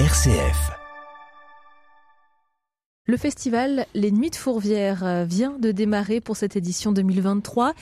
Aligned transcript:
RCF. 0.00 0.72
Le 3.06 3.16
festival 3.16 3.86
Les 3.94 4.10
Nuits 4.10 4.30
de 4.30 4.34
Fourvière 4.34 5.04
euh, 5.04 5.24
vient 5.24 5.56
de 5.60 5.70
démarrer 5.70 6.20
pour 6.20 6.36
cette 6.36 6.56
édition 6.56 6.90
2023 6.90 7.74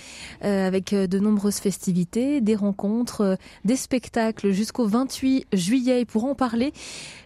euh, 0.45 0.67
avec 0.67 0.93
euh, 0.93 1.06
de 1.06 1.19
nombreuses 1.19 1.56
festivités, 1.56 2.43
des 2.43 2.54
rencontres, 2.54 3.38
des 3.64 3.77
spectacles 3.77 4.51
jusqu'au 4.51 4.87
28 4.87 5.46
juillet. 5.54 6.04
pour 6.04 6.27
en 6.27 6.35
parler, 6.35 6.74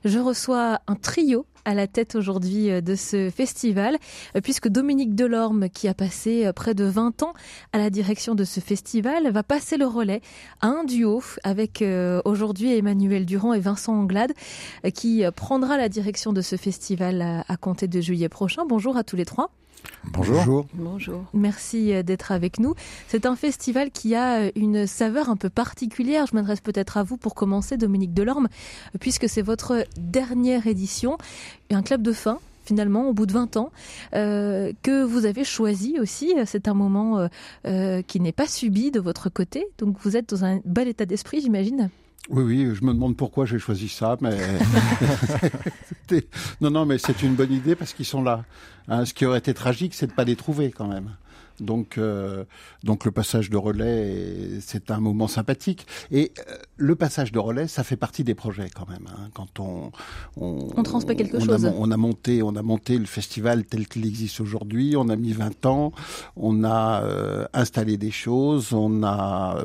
je 0.04 0.20
reçois 0.20 0.78
un 0.86 0.94
trio 0.94 1.46
à 1.66 1.74
la 1.74 1.86
tête 1.86 2.14
aujourd'hui 2.14 2.70
euh, 2.70 2.80
de 2.80 2.94
ce 2.94 3.28
festival, 3.28 3.98
euh, 4.34 4.40
puisque 4.40 4.68
Dominique 4.68 5.14
Delorme, 5.14 5.68
qui 5.68 5.88
a 5.88 5.94
passé 5.94 6.46
euh, 6.46 6.52
près 6.52 6.74
de 6.74 6.84
20 6.84 7.24
ans 7.24 7.34
à 7.72 7.78
la 7.78 7.90
direction 7.90 8.34
de 8.34 8.44
ce 8.44 8.60
festival, 8.60 9.30
va 9.30 9.42
passer 9.42 9.76
le 9.76 9.86
relais 9.86 10.22
à 10.60 10.68
un 10.68 10.84
duo 10.84 11.22
avec 11.42 11.82
aujourd'hui 12.24 12.76
Emmanuel 12.76 13.26
Durand 13.26 13.52
et 13.52 13.58
Vincent 13.58 13.94
Anglade, 13.94 14.32
qui 14.94 15.24
prendra 15.34 15.76
la 15.76 15.88
direction 15.88 16.32
de 16.32 16.40
ce 16.40 16.56
festival 16.56 17.44
à 17.48 17.56
compter 17.56 17.88
de 17.88 18.00
juillet 18.00 18.28
prochain. 18.28 18.64
Bonjour 18.66 18.96
à 18.96 19.02
tous 19.02 19.16
les 19.16 19.24
trois. 19.24 19.50
Bonjour. 20.12 20.66
Bonjour. 20.74 21.24
Merci 21.34 21.92
euh, 21.92 22.02
d'être 22.02 22.32
avec 22.32 22.58
nous. 22.58 22.74
C'est 23.08 23.26
un 23.26 23.36
festival 23.36 23.90
qui 23.90 24.14
a 24.14 24.40
euh, 24.40 24.50
une 24.54 24.86
saveur 24.86 25.28
un 25.28 25.36
peu 25.36 25.50
particulière. 25.50 26.26
Je 26.26 26.34
m'adresse 26.34 26.60
peut-être 26.60 26.96
à 26.96 27.02
vous 27.02 27.16
pour 27.16 27.34
commencer, 27.34 27.76
Dominique 27.76 28.14
Delorme, 28.14 28.48
puisque 29.00 29.28
c'est 29.28 29.42
votre 29.42 29.84
dernière 29.98 30.66
édition. 30.66 31.18
Un 31.70 31.82
club 31.82 32.02
de 32.02 32.12
fin 32.12 32.38
finalement 32.64 33.08
au 33.08 33.12
bout 33.12 33.26
de 33.26 33.32
20 33.32 33.56
ans 33.58 33.70
euh, 34.14 34.72
que 34.82 35.04
vous 35.04 35.24
avez 35.24 35.44
choisi 35.44 36.00
aussi. 36.00 36.34
C'est 36.46 36.66
un 36.66 36.74
moment 36.74 37.28
qui 37.62 38.20
n'est 38.20 38.32
pas 38.32 38.48
subi 38.48 38.90
de 38.90 39.00
votre 39.00 39.28
côté. 39.28 39.66
Donc 39.78 39.96
vous 40.00 40.16
êtes 40.16 40.30
dans 40.30 40.44
un 40.44 40.60
bel 40.64 40.88
état 40.88 41.06
d'esprit, 41.06 41.40
j'imagine. 41.40 41.90
Oui, 42.28 42.42
oui, 42.42 42.74
je 42.74 42.84
me 42.84 42.92
demande 42.92 43.16
pourquoi 43.16 43.46
j'ai 43.46 43.58
choisi 43.58 43.88
ça, 43.88 44.16
mais 44.20 44.36
non, 46.60 46.70
non, 46.70 46.86
mais 46.86 46.98
c'est 46.98 47.22
une 47.22 47.34
bonne 47.34 47.52
idée 47.52 47.76
parce 47.76 47.92
qu'ils 47.92 48.06
sont 48.06 48.22
là. 48.22 48.44
Hein, 48.88 49.04
ce 49.04 49.14
qui 49.14 49.26
aurait 49.26 49.38
été 49.38 49.54
tragique, 49.54 49.94
c'est 49.94 50.08
de 50.08 50.12
pas 50.12 50.24
les 50.24 50.36
trouver 50.36 50.70
quand 50.70 50.88
même. 50.88 51.10
Donc, 51.60 51.98
euh, 51.98 52.44
donc 52.84 53.04
le 53.04 53.10
passage 53.10 53.50
de 53.50 53.56
relais, 53.56 54.60
c'est 54.60 54.90
un 54.90 55.00
moment 55.00 55.28
sympathique. 55.28 55.86
Et 56.10 56.32
euh, 56.38 56.56
le 56.76 56.94
passage 56.96 57.32
de 57.32 57.38
relais, 57.38 57.66
ça 57.66 57.84
fait 57.84 57.96
partie 57.96 58.24
des 58.24 58.34
projets 58.34 58.68
quand 58.74 58.88
même. 58.88 59.06
Hein. 59.08 59.30
Quand 59.34 59.60
on 59.60 59.92
on, 60.36 60.68
on 60.76 60.82
transmet 60.82 61.16
quelque 61.16 61.40
chose. 61.40 61.70
on 61.76 61.90
a 61.90 61.96
monté, 61.96 62.42
on 62.42 62.56
a 62.56 62.62
monté 62.62 62.98
le 62.98 63.06
festival 63.06 63.64
tel 63.64 63.88
qu'il 63.88 64.06
existe 64.06 64.40
aujourd'hui. 64.40 64.94
On 64.96 65.08
a 65.08 65.16
mis 65.16 65.32
20 65.32 65.66
ans. 65.66 65.92
On 66.36 66.64
a 66.64 67.02
euh, 67.02 67.46
installé 67.52 67.96
des 67.96 68.10
choses. 68.10 68.72
On 68.72 69.02
a 69.02 69.58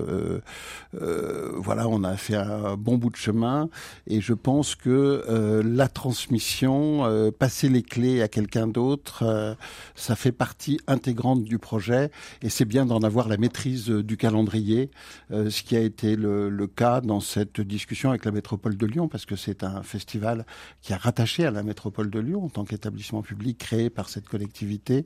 voilà, 1.53 1.87
on 1.87 2.03
a 2.03 2.15
fait 2.15 2.35
un 2.35 2.75
bon 2.75 2.97
bout 2.97 3.09
de 3.09 3.15
chemin. 3.15 3.69
Et 4.07 4.21
je 4.21 4.33
pense 4.33 4.75
que 4.75 5.61
la 5.65 5.87
transmission, 5.87 7.31
passer 7.37 7.69
les 7.69 7.83
clés 7.83 8.21
à 8.21 8.27
quelqu'un 8.27 8.67
d'autre, 8.67 9.57
ça 9.95 10.15
fait 10.15 10.31
partie 10.31 10.79
intégrante 10.87 11.43
du 11.43 11.59
projet 11.59 11.80
et 11.89 12.49
c'est 12.49 12.65
bien 12.65 12.85
d'en 12.85 12.99
avoir 12.99 13.27
la 13.27 13.37
maîtrise 13.37 13.89
euh, 13.89 14.03
du 14.03 14.17
calendrier, 14.17 14.91
euh, 15.31 15.49
ce 15.49 15.63
qui 15.63 15.75
a 15.75 15.79
été 15.79 16.15
le, 16.15 16.67
cas 16.67 17.01
dans 17.01 17.19
cette 17.19 17.59
discussion 17.59 18.09
avec 18.09 18.23
la 18.23 18.31
métropole 18.31 18.77
de 18.77 18.85
Lyon, 18.85 19.07
parce 19.07 19.25
que 19.25 19.35
c'est 19.35 19.63
un 19.63 19.81
festival 19.83 20.45
qui 20.81 20.93
a 20.93 20.97
rattaché 20.97 21.45
à 21.45 21.51
la 21.51 21.63
métropole 21.63 22.09
de 22.09 22.19
Lyon 22.19 22.45
en 22.45 22.49
tant 22.49 22.65
qu'établissement 22.65 23.21
public 23.21 23.57
créé 23.57 23.89
par 23.89 24.09
cette 24.09 24.27
collectivité. 24.27 25.05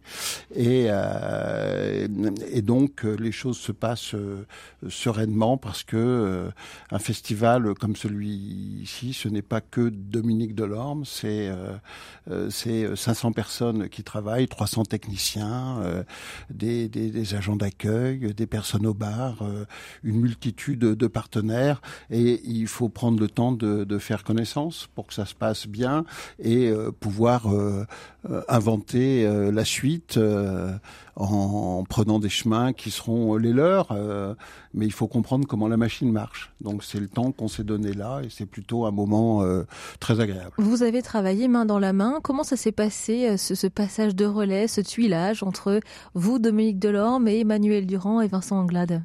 Et, 0.53 0.87
euh, 0.89 2.07
donc 2.61 3.03
les 3.03 3.31
choses 3.31 3.57
se 3.57 3.71
passent 3.71 4.15
sereinement 4.89 5.57
parce 5.57 5.83
que 5.83 6.49
un 6.91 6.99
festival 6.99 7.75
comme 7.75 7.95
celui-ci, 7.95 9.13
ce 9.13 9.29
n'est 9.29 9.43
pas 9.43 9.61
que 9.61 9.89
Dominique 9.89 10.55
Delorme, 10.55 11.05
c'est 11.05 11.51
c'est 12.49 12.95
500 12.95 13.33
personnes 13.33 13.87
qui 13.89 14.03
travaillent, 14.03 14.47
300 14.47 14.85
techniciens, 14.85 16.03
des 16.49 16.64
des, 16.65 17.35
agents 17.35 17.55
d'accueil, 17.55 18.33
des 18.33 18.47
personnes 18.47 18.85
au 18.85 18.93
bar, 18.93 19.37
euh, 19.41 19.65
une 20.03 20.19
multitude 20.19 20.79
de, 20.79 21.07
partenaires. 21.07 21.81
Et 22.09 22.41
il 22.45 22.67
faut 22.67 22.89
prendre 22.89 23.19
le 23.19 23.27
temps 23.27 23.51
de, 23.51 23.97
faire 23.97 24.23
connaissance 24.23 24.87
pour 24.93 25.07
que 25.07 25.13
ça 25.13 25.25
se 25.25 25.33
passe 25.33 25.67
bien 25.67 26.03
et 26.37 26.69
euh, 26.69 26.91
pouvoir 26.91 27.53
euh, 27.53 27.85
inventer 28.49 29.25
la 29.51 29.63
suite 29.63 30.19
en, 31.15 31.83
prenant 31.87 32.19
des 32.19 32.29
chemins 32.29 32.73
qui 32.73 32.91
seront 32.91 33.37
les 33.37 33.53
leurs. 33.53 33.95
mais 34.73 34.85
il 34.85 34.91
faut 34.91 35.07
comprendre 35.07 35.47
comment 35.47 35.67
la 35.67 35.77
machine 35.77 36.11
marche. 36.11 36.51
Donc 36.59 36.83
c'est 36.83 36.99
le 36.99 37.07
temps 37.07 37.31
qu'on 37.31 37.47
s'est 37.47 37.63
donné 37.63 37.93
là 37.93 38.21
et 38.23 38.29
c'est 38.29 38.47
plutôt 38.47 38.85
un 38.85 38.91
moment 38.91 39.45
très 39.99 40.19
agréable. 40.19 40.53
Vous 40.57 40.81
avez 40.81 41.03
travaillé 41.03 41.47
main 41.47 41.65
dans 41.65 41.79
la 41.79 41.93
main. 41.93 42.19
Comment 42.23 42.43
ça 42.43 42.57
s'est 42.57 42.71
passé 42.71 43.37
ce, 43.37 43.67
passage 43.67 44.15
de 44.15 44.25
relais, 44.25 44.67
ce 44.67 44.81
tuilage 44.81 45.43
entre 45.43 45.79
vous, 46.15 46.39
Dominique 46.39 46.54
Dominique 46.55 46.79
Delorme 46.79 47.27
et 47.27 47.41
Emmanuel 47.41 47.85
Durand 47.85 48.21
et 48.21 48.27
Vincent 48.27 48.57
Anglade. 48.57 49.03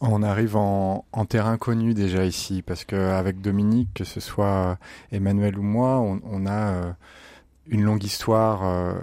On 0.00 0.22
arrive 0.22 0.54
en, 0.54 1.04
terrain 1.28 1.56
connu 1.56 1.94
déjà 1.94 2.24
ici, 2.24 2.62
parce 2.62 2.84
qu'avec 2.84 3.40
Dominique, 3.40 3.88
que 3.92 4.04
ce 4.04 4.20
soit 4.20 4.78
Emmanuel 5.10 5.58
ou 5.58 5.62
moi, 5.62 5.98
on, 5.98 6.46
a 6.46 6.52
euh, 6.52 6.92
une 7.66 7.82
longue 7.82 8.04
histoire 8.04 8.62
euh, 8.62 8.94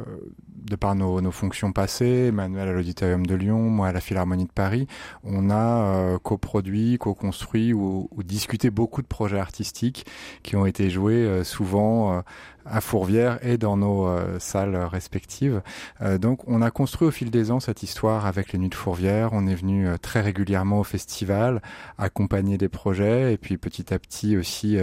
de 0.47 0.78
par 0.78 0.96
nos, 0.96 1.31
fonctions 1.31 1.74
passées, 1.74 2.28
Emmanuel 2.30 2.69
à 2.69 2.72
l'Auditorium 2.72 3.25
de 3.25 3.36
Lyon, 3.36 3.69
moi 3.69 3.90
à 3.90 3.91
la 3.91 4.00
Philharmonie 4.00 4.46
de 4.46 4.53
Paris, 4.53 4.88
on 5.25 5.50
a 5.50 5.84
euh, 5.84 6.19
coproduit, 6.19 6.97
co-construit 7.00 7.74
ou, 7.74 8.07
discuté 8.24 8.69
beaucoup 8.69 9.01
de 9.01 9.07
projets 9.07 9.40
artistiques 9.40 10.06
qui 10.41 10.56
ont 10.56 10.66
été 10.66 10.90
joués 10.90 11.44
souvent 11.44 12.24
à 12.72 12.81
Fourvière 12.81 13.40
et 13.41 13.57
dans 13.57 13.78
nos 13.78 14.07
euh, 14.07 14.38
salles 14.40 14.75
respectives. 14.75 15.62
Euh, 16.02 16.18
donc 16.18 16.47
on 16.47 16.62
a 16.62 16.72
construit 16.72 17.07
au 17.07 17.12
fil 17.12 17.31
des 17.31 17.52
ans 17.52 17.59
cette 17.59 17.84
histoire 17.84 18.25
avec 18.25 18.53
les 18.53 18.59
Nuits 18.59 18.69
de 18.69 18.75
Fourvière. 18.75 19.30
On 19.34 19.47
est 19.47 19.56
venu 19.56 19.88
euh, 19.88 19.97
très 19.97 20.22
régulièrement 20.22 20.80
au 20.80 20.84
festival, 20.84 21.62
accompagner 21.97 22.57
des 22.57 22.69
projets 22.69 23.34
et 23.34 23.38
puis 23.38 23.57
petit 23.57 23.94
à 23.94 24.00
petit 24.00 24.38
aussi 24.38 24.78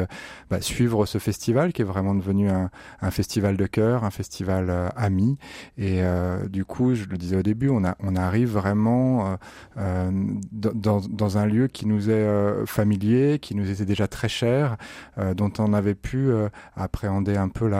bah, 0.50 0.60
suivre 0.60 1.06
ce 1.06 1.18
festival 1.18 1.72
qui 1.72 1.82
est 1.82 1.84
vraiment 1.84 2.14
devenu 2.14 2.50
un, 2.50 2.70
festival 3.10 3.56
de 3.56 3.66
cœur, 3.66 4.04
un 4.04 4.10
festival 4.10 4.90
ami. 4.96 5.38
Et 5.78 6.00
du 6.48 6.64
coup, 6.64 6.94
je 6.94 7.04
le 7.04 7.16
disais 7.16 7.36
au 7.36 7.42
début, 7.42 7.68
on, 7.68 8.16
arrive 8.16 8.50
vraiment 8.50 9.36
dans, 10.52 11.38
un 11.38 11.46
lieu 11.46 11.68
qui 11.68 11.86
nous 11.86 12.10
est 12.10 12.66
familier, 12.66 13.38
qui 13.40 13.54
nous 13.54 13.70
était 13.70 13.84
déjà 13.84 14.08
très 14.08 14.28
cher, 14.28 14.76
dont 15.34 15.52
on 15.58 15.72
avait 15.72 15.94
pu 15.94 16.30
appréhender 16.76 17.36
un 17.36 17.48
peu 17.48 17.68
la 17.68 17.75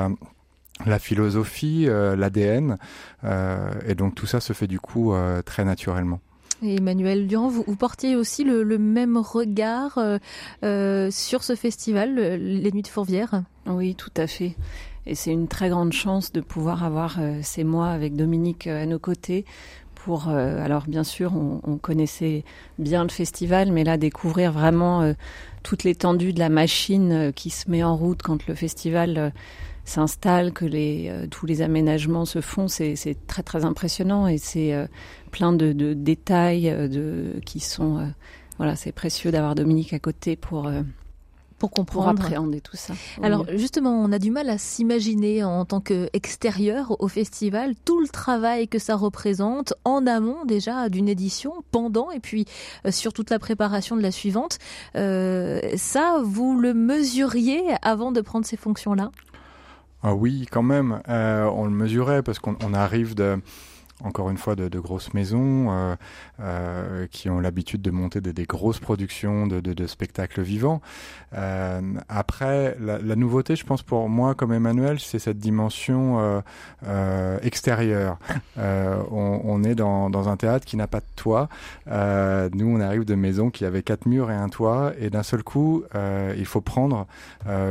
la, 0.84 0.98
philosophie, 0.98 1.86
euh, 1.88 2.16
l'ADN, 2.16 2.78
euh, 3.24 3.70
et 3.86 3.94
donc 3.94 4.14
tout 4.14 4.26
ça 4.26 4.40
se 4.40 4.52
fait 4.52 4.66
du 4.66 4.80
coup 4.80 5.14
euh, 5.14 5.40
très 5.42 5.64
naturellement. 5.64 6.20
Et 6.62 6.76
Emmanuel 6.76 7.26
Durand, 7.26 7.48
vous, 7.48 7.76
portiez 7.76 8.16
aussi 8.16 8.42
le, 8.42 8.64
même 8.78 9.18
regard 9.18 9.98
sur 10.62 11.44
ce 11.44 11.54
festival, 11.54 12.14
les 12.14 12.72
Nuits 12.72 12.82
de 12.82 12.88
Fourvière? 12.88 13.42
Oui, 13.66 13.94
tout 13.94 14.12
à 14.16 14.26
fait. 14.26 14.56
Et 15.04 15.14
c'est 15.14 15.32
une 15.32 15.48
très 15.48 15.68
grande 15.68 15.92
chance 15.92 16.32
de 16.32 16.40
pouvoir 16.40 16.82
avoir 16.82 17.18
ces 17.42 17.62
mois 17.62 17.88
avec 17.88 18.16
Dominique 18.16 18.68
à 18.68 18.86
nos 18.86 18.98
côtés. 18.98 19.44
Pour, 19.96 20.28
alors 20.28 20.84
bien 20.88 21.04
sûr, 21.04 21.34
on, 21.36 21.60
on, 21.62 21.76
connaissait 21.76 22.42
bien 22.78 23.02
le 23.02 23.10
festival, 23.10 23.70
mais 23.70 23.84
là 23.84 23.98
découvrir 23.98 24.50
vraiment 24.50 25.12
toute 25.62 25.84
l'étendue 25.84 26.32
de 26.32 26.38
la 26.38 26.48
machine 26.48 27.32
qui 27.36 27.50
se 27.50 27.70
met 27.70 27.82
en 27.82 27.96
route 27.96 28.22
quand 28.22 28.46
le 28.46 28.54
festival 28.54 29.34
s'installe, 29.86 30.52
que 30.52 30.64
les, 30.64 31.08
euh, 31.08 31.26
tous 31.30 31.46
les 31.46 31.62
aménagements 31.62 32.24
se 32.24 32.40
font, 32.40 32.68
c'est 32.68 33.16
très 33.26 33.42
très 33.42 33.64
impressionnant 33.64 34.26
et 34.26 34.36
c'est 34.36 34.74
euh, 34.74 34.86
plein 35.30 35.52
de, 35.52 35.72
de, 35.72 35.94
détails 35.94 36.68
euh, 36.68 36.88
de, 36.88 37.40
qui 37.46 37.60
sont 37.60 38.12
voilà, 38.58 38.74
c'est 38.74 38.92
précieux 38.92 39.30
d'avoir 39.30 39.54
Dominique 39.54 39.92
à 39.92 39.98
côté 39.98 40.34
pour 40.34 40.70
pour 41.58 41.70
comprendre, 41.70 42.04
pour 42.04 42.08
appréhender 42.08 42.60
tout 42.60 42.76
ça. 42.76 42.94
Alors 43.22 43.46
justement, 43.54 44.02
on 44.02 44.12
a 44.12 44.18
du 44.18 44.30
mal 44.30 44.50
à 44.50 44.58
s'imaginer 44.58 45.42
en 45.42 45.64
tant 45.64 45.80
qu'extérieur 45.80 47.00
au 47.00 47.08
festival 47.08 47.74
tout 47.84 48.00
le 48.00 48.08
travail 48.08 48.68
que 48.68 48.78
ça 48.78 48.94
représente 48.94 49.72
en 49.84 50.06
amont 50.06 50.44
déjà 50.44 50.88
d'une 50.88 51.08
édition, 51.08 51.52
pendant 51.70 52.10
et 52.10 52.20
puis 52.20 52.44
sur 52.90 53.12
toute 53.12 53.30
la 53.30 53.38
préparation 53.38 53.96
de 53.96 54.02
la 54.02 54.10
suivante. 54.10 54.58
Euh, 54.96 55.60
ça, 55.76 56.20
vous 56.22 56.58
le 56.58 56.74
mesuriez 56.74 57.62
avant 57.82 58.12
de 58.12 58.20
prendre 58.20 58.44
ces 58.44 58.56
fonctions-là? 58.56 59.10
Ah 60.08 60.14
oui, 60.14 60.46
quand 60.48 60.62
même. 60.62 61.02
Euh, 61.08 61.50
on 61.52 61.64
le 61.64 61.72
mesurait 61.72 62.22
parce 62.22 62.38
qu'on 62.38 62.74
arrive 62.74 63.16
de 63.16 63.38
encore 64.04 64.28
une 64.30 64.36
fois, 64.36 64.56
de, 64.56 64.68
de 64.68 64.78
grosses 64.78 65.14
maisons 65.14 65.68
euh, 65.70 65.96
euh, 66.40 67.06
qui 67.10 67.30
ont 67.30 67.40
l'habitude 67.40 67.80
de 67.80 67.90
monter 67.90 68.20
des, 68.20 68.34
des, 68.34 68.44
grosses 68.44 68.78
productions 68.78 69.46
de, 69.46 69.60
de, 69.60 69.72
de 69.72 69.86
spectacles 69.86 70.42
vivants. 70.42 70.82
Euh, 71.34 71.80
après, 72.08 72.76
la, 72.78 72.98
la, 72.98 73.16
nouveauté, 73.16 73.56
je 73.56 73.64
pense 73.64 73.82
pour 73.82 74.08
moi 74.10 74.34
comme 74.34 74.52
Emmanuel, 74.52 75.00
c'est 75.00 75.18
cette 75.18 75.38
dimension 75.38 76.42
extérieure. 77.42 78.18
On, 78.58 79.40
on, 79.44 79.64
est 79.64 79.74
dans, 79.74 80.10
dans, 80.10 80.28
un 80.28 80.36
théâtre 80.36 80.64
qui 80.66 80.76
n'a 80.76 80.86
pas 80.86 81.00
de 81.00 81.06
toit. 81.14 81.48
nous, 81.86 82.66
on 82.66 82.80
arrive 82.80 83.04
de 83.04 83.14
maisons 83.14 83.50
qui 83.50 83.64
avaient 83.64 83.82
quatre 83.82 84.06
murs 84.06 84.30
et 84.30 84.34
un 84.34 84.48
toit, 84.48 84.92
et 84.98 85.10
d'un 85.10 85.22
seul 85.22 85.42
coup, 85.42 85.84
il 86.36 86.44
faut 86.44 86.60
prendre 86.60 87.06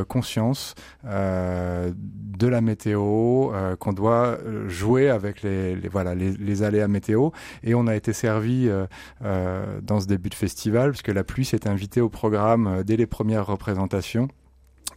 conscience 0.08 0.76
de 1.04 2.48
la 2.48 2.62
météo, 2.62 3.52
qu'on 3.80 3.94
doit 3.94 4.38
jouer 4.68 5.10
avec 5.10 5.42
les, 5.42 5.76
les 5.76 5.90
voilà 5.90 6.15
les, 6.16 6.32
les, 6.32 6.64
aléas 6.64 6.88
météo. 6.88 7.30
Et 7.64 7.76
on 7.76 7.88
a 7.88 7.96
été 7.96 8.14
servi 8.14 8.68
euh, 8.68 8.86
euh, 9.24 9.80
dans 9.82 10.00
ce 10.00 10.08
début 10.08 10.30
de 10.30 10.36
festival, 10.36 10.92
puisque 10.92 11.10
la 11.10 11.24
pluie 11.24 11.46
s'est 11.46 11.68
invitée 11.68 12.02
au 12.02 12.10
programme 12.10 12.68
euh, 12.68 12.84
dès 12.84 12.98
les 12.98 13.06
premières 13.06 13.46
représentations. 13.46 14.30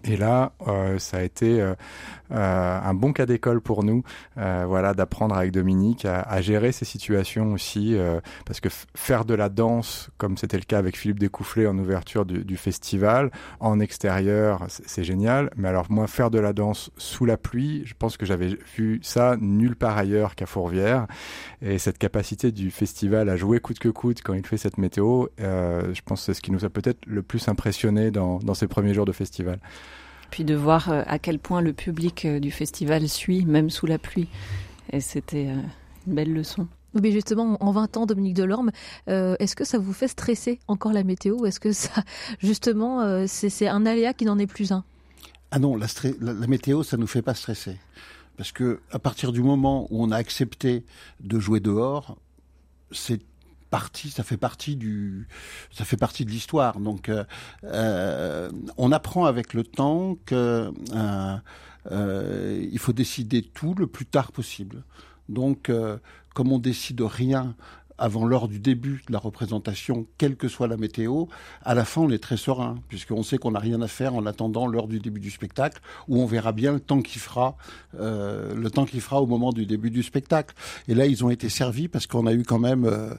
Et 0.05 0.17
là, 0.17 0.53
euh, 0.67 0.99
ça 0.99 1.19
a 1.19 1.23
été 1.23 1.61
euh, 1.61 1.75
euh, 2.31 2.81
un 2.83 2.95
bon 2.95 3.12
cas 3.12 3.27
d'école 3.27 3.61
pour 3.61 3.85
nous, 3.85 4.03
euh, 4.37 4.65
voilà, 4.67 4.95
d'apprendre 4.95 5.35
avec 5.35 5.50
Dominique 5.53 6.05
à, 6.05 6.21
à, 6.21 6.41
gérer 6.41 6.73
ces 6.73 6.85
situations 6.85 7.53
aussi, 7.53 7.97
euh, 7.97 8.21
parce 8.45 8.61
que 8.61 8.69
faire 8.95 9.25
de 9.25 9.35
la 9.35 9.49
danse, 9.49 10.11
comme 10.19 10.37
c'était 10.37 10.59
le 10.59 10.65
cas 10.65 10.79
avec 10.79 10.97
Philippe 10.97 11.19
Découfflé 11.19 11.67
en 11.67 11.79
ouverture 11.79 12.27
du, 12.27 12.45
du 12.45 12.56
festival, 12.56 13.31
en 13.61 13.81
extérieur, 13.81 14.67
c'est 14.69 15.05
génial. 15.05 15.50
Mais 15.56 15.69
alors 15.69 15.87
moi, 15.91 16.06
faire 16.06 16.31
de 16.31 16.39
la 16.39 16.53
danse 16.53 16.91
sous 16.97 17.25
la 17.25 17.37
pluie, 17.37 17.83
je 17.87 17.94
pense 17.99 18.17
que 18.17 18.27
j'avais 18.27 18.59
vu 18.77 19.01
ça 19.03 19.37
nulle 19.41 19.77
part 19.77 19.97
ailleurs 19.97 20.35
qu'à 20.35 20.47
Fourvière. 20.47 21.06
Et 21.62 21.79
cette 21.79 21.99
capacité 21.99 22.53
du 22.53 22.71
festival 22.71 23.29
à 23.29 23.37
jouer 23.37 23.61
coûte 23.61 23.79
que 23.79 23.89
coûte 23.89 24.23
quand 24.23 24.35
il 24.35 24.47
fait 24.47 24.59
cette 24.59 24.79
météo, 24.79 25.27
je 25.39 26.01
pense 26.05 26.21
que 26.21 26.27
c'est 26.27 26.35
ce 26.35 26.41
qui 26.41 26.53
nous 26.53 26.65
a 26.65 26.71
peut-être 26.71 27.06
le 27.06 27.23
plus 27.23 27.49
impressionné 27.49 28.11
dans, 28.11 28.39
dans 28.39 28.55
ces 28.55 28.69
premiers 28.69 28.94
jours 28.94 29.06
de 29.06 29.12
festival 29.12 29.59
puis 30.31 30.45
de 30.45 30.55
voir 30.55 30.91
euh, 30.91 31.03
à 31.07 31.19
quel 31.19 31.39
point 31.39 31.61
le 31.61 31.73
public 31.73 32.25
euh, 32.25 32.41
du 32.41 32.51
festival 32.51 33.09
suit, 33.09 33.45
même 33.45 33.71
sous 33.71 33.87
la 33.87 33.99
pluie. 33.99 34.29
Et 34.93 35.01
c'était 35.01 35.49
euh, 35.49 35.61
une 36.07 36.15
belle 36.15 36.33
leçon. 36.33 36.69
Mais 36.95 37.13
justement, 37.13 37.63
en 37.63 37.71
20 37.71 37.97
ans, 37.99 38.07
Dominique 38.07 38.35
Delorme, 38.35 38.71
euh, 39.09 39.37
est-ce 39.39 39.55
que 39.55 39.65
ça 39.65 39.79
vous 39.79 39.93
fait 39.93 40.09
stresser 40.09 40.59
encore 40.69 40.93
la 40.93 41.05
météo? 41.05 41.45
Est-ce 41.45 41.61
que 41.61 41.73
ça, 41.73 42.03
justement, 42.41 43.03
euh, 43.03 43.25
c'est 43.27 43.69
un 43.69 43.85
aléa 43.85 44.15
qui 44.15 44.25
n'en 44.25 44.39
est 44.39 44.47
plus 44.47 44.73
un? 44.73 44.85
Ah 45.51 45.59
non, 45.59 45.77
la, 45.77 45.87
la, 46.21 46.33
la, 46.33 46.47
météo, 46.47 46.83
ça 46.83 46.97
nous 46.97 47.07
fait 47.07 47.23
pas 47.23 47.35
stresser. 47.35 47.77
Parce 48.37 48.53
que 48.53 48.81
à 48.91 48.99
partir 48.99 49.33
du 49.33 49.43
moment 49.43 49.87
où 49.91 50.03
on 50.03 50.11
a 50.11 50.17
accepté 50.17 50.85
de 51.21 51.39
jouer 51.39 51.61
dehors, 51.61 52.17
c'est 52.93 53.21
partie, 53.70 54.11
ça 54.11 54.23
fait 54.23 54.37
partie 54.37 54.76
du, 54.76 55.29
ça 55.70 55.85
fait 55.85 55.97
partie 55.97 56.25
de 56.25 56.31
l'histoire. 56.31 56.81
Donc, 56.81 57.09
euh, 57.09 57.25
euh, 57.65 58.50
on 58.76 58.93
apprend 58.93 59.25
avec 59.25 59.55
le 59.55 59.65
temps 59.65 60.17
que 60.26 60.73
euh, 61.91 62.69
il 62.70 62.79
faut 62.79 62.93
décider 62.93 63.43
tout 63.43 63.75
le 63.75 63.87
plus 63.87 64.06
tard 64.06 64.32
possible. 64.32 64.82
Donc, 65.29 65.70
comme 66.35 66.53
on 66.53 66.59
décide 66.59 67.03
rien 67.03 67.55
avant 67.99 68.25
l'heure 68.25 68.49
du 68.49 68.59
début 68.61 69.03
de 69.09 69.12
la 69.12 69.19
représentation, 69.19 70.06
quelle 70.19 70.37
que 70.37 70.49
soit 70.49 70.69
la 70.69 70.77
météo, 70.77 71.25
à 71.65 71.75
la 71.75 71.85
fin 71.85 72.03
on 72.03 72.11
est 72.11 72.23
très 72.23 72.37
serein, 72.37 72.77
puisqu'on 72.89 73.23
sait 73.23 73.39
qu'on 73.39 73.50
n'a 73.50 73.59
rien 73.59 73.83
à 73.83 73.89
faire 73.89 74.15
en 74.15 74.25
attendant 74.27 74.67
l'heure 74.67 74.89
du 74.89 75.00
début 75.00 75.21
du 75.21 75.31
spectacle, 75.31 75.81
où 76.06 76.21
on 76.21 76.27
verra 76.27 76.53
bien 76.53 76.73
le 76.73 76.81
temps 76.81 77.03
qu'il 77.03 77.21
fera, 77.21 77.56
euh, 78.00 78.55
le 78.55 78.71
temps 78.71 78.85
qu'il 78.85 79.00
fera 79.00 79.21
au 79.21 79.27
moment 79.27 79.53
du 79.53 79.67
début 79.67 79.91
du 79.91 80.03
spectacle. 80.03 80.55
Et 80.87 80.95
là, 80.95 81.06
ils 81.06 81.25
ont 81.25 81.31
été 81.31 81.49
servis 81.49 81.89
parce 81.89 82.06
qu'on 82.06 82.27
a 82.27 82.33
eu 82.33 82.45
quand 82.45 82.59
même 82.59 82.85
euh, 82.85 83.11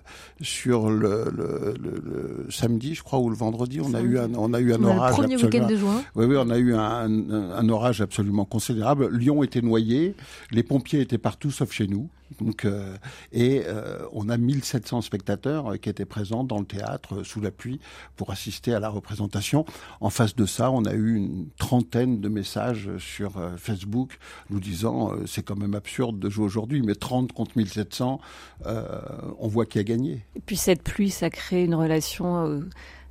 sur 0.41 0.89
le, 0.89 1.25
le, 1.35 1.75
le, 1.77 2.01
le, 2.03 2.47
samedi, 2.49 2.95
je 2.95 3.03
crois, 3.03 3.19
ou 3.19 3.29
le 3.29 3.35
vendredi, 3.35 3.81
on 3.81 3.93
a 3.93 4.01
eu 4.01 4.17
un, 4.17 4.33
on 4.35 4.53
a 4.53 4.59
eu 4.59 4.73
un 4.73 4.83
orage. 4.83 5.17
Le 5.17 5.23
premier 5.23 5.35
week-end 5.35 5.67
de 5.67 5.75
juin. 5.75 6.03
Oui, 6.15 6.25
oui, 6.25 6.35
on 6.39 6.49
a 6.49 6.57
eu 6.57 6.73
un, 6.73 6.79
un, 6.79 7.51
un 7.51 7.69
orage 7.69 8.01
absolument 8.01 8.45
considérable. 8.45 9.09
Lyon 9.15 9.43
était 9.43 9.61
noyé, 9.61 10.15
les 10.51 10.63
pompiers 10.63 11.01
étaient 11.01 11.17
partout 11.17 11.51
sauf 11.51 11.71
chez 11.71 11.87
nous. 11.87 12.09
Donc, 12.39 12.65
euh, 12.65 12.95
et 13.31 13.63
euh, 13.65 14.05
on 14.11 14.29
a 14.29 14.37
1700 14.37 15.01
spectateurs 15.01 15.73
euh, 15.73 15.77
qui 15.77 15.89
étaient 15.89 16.05
présents 16.05 16.43
dans 16.43 16.59
le 16.59 16.65
théâtre 16.65 17.23
sous 17.23 17.41
la 17.41 17.51
pluie 17.51 17.79
pour 18.15 18.31
assister 18.31 18.73
à 18.73 18.79
la 18.79 18.89
représentation. 18.89 19.65
En 19.99 20.09
face 20.09 20.35
de 20.35 20.45
ça, 20.45 20.71
on 20.71 20.85
a 20.85 20.93
eu 20.93 21.15
une 21.15 21.47
trentaine 21.57 22.21
de 22.21 22.29
messages 22.29 22.89
sur 22.97 23.33
Facebook 23.57 24.17
nous 24.49 24.59
disant 24.59 25.11
c'est 25.25 25.43
quand 25.43 25.55
même 25.55 25.75
absurde 25.75 26.19
de 26.19 26.29
jouer 26.29 26.45
aujourd'hui, 26.45 26.81
mais 26.81 26.95
30 26.95 27.33
contre 27.33 27.57
1700, 27.57 28.19
on 28.65 29.47
voit 29.47 29.65
qui 29.65 29.79
a 29.79 29.83
gagné. 29.83 30.25
Et 30.35 30.39
puis 30.39 30.57
cette 30.57 30.83
pluie, 30.83 31.09
ça 31.09 31.29
crée 31.29 31.63
une 31.63 31.75
relation 31.75 32.61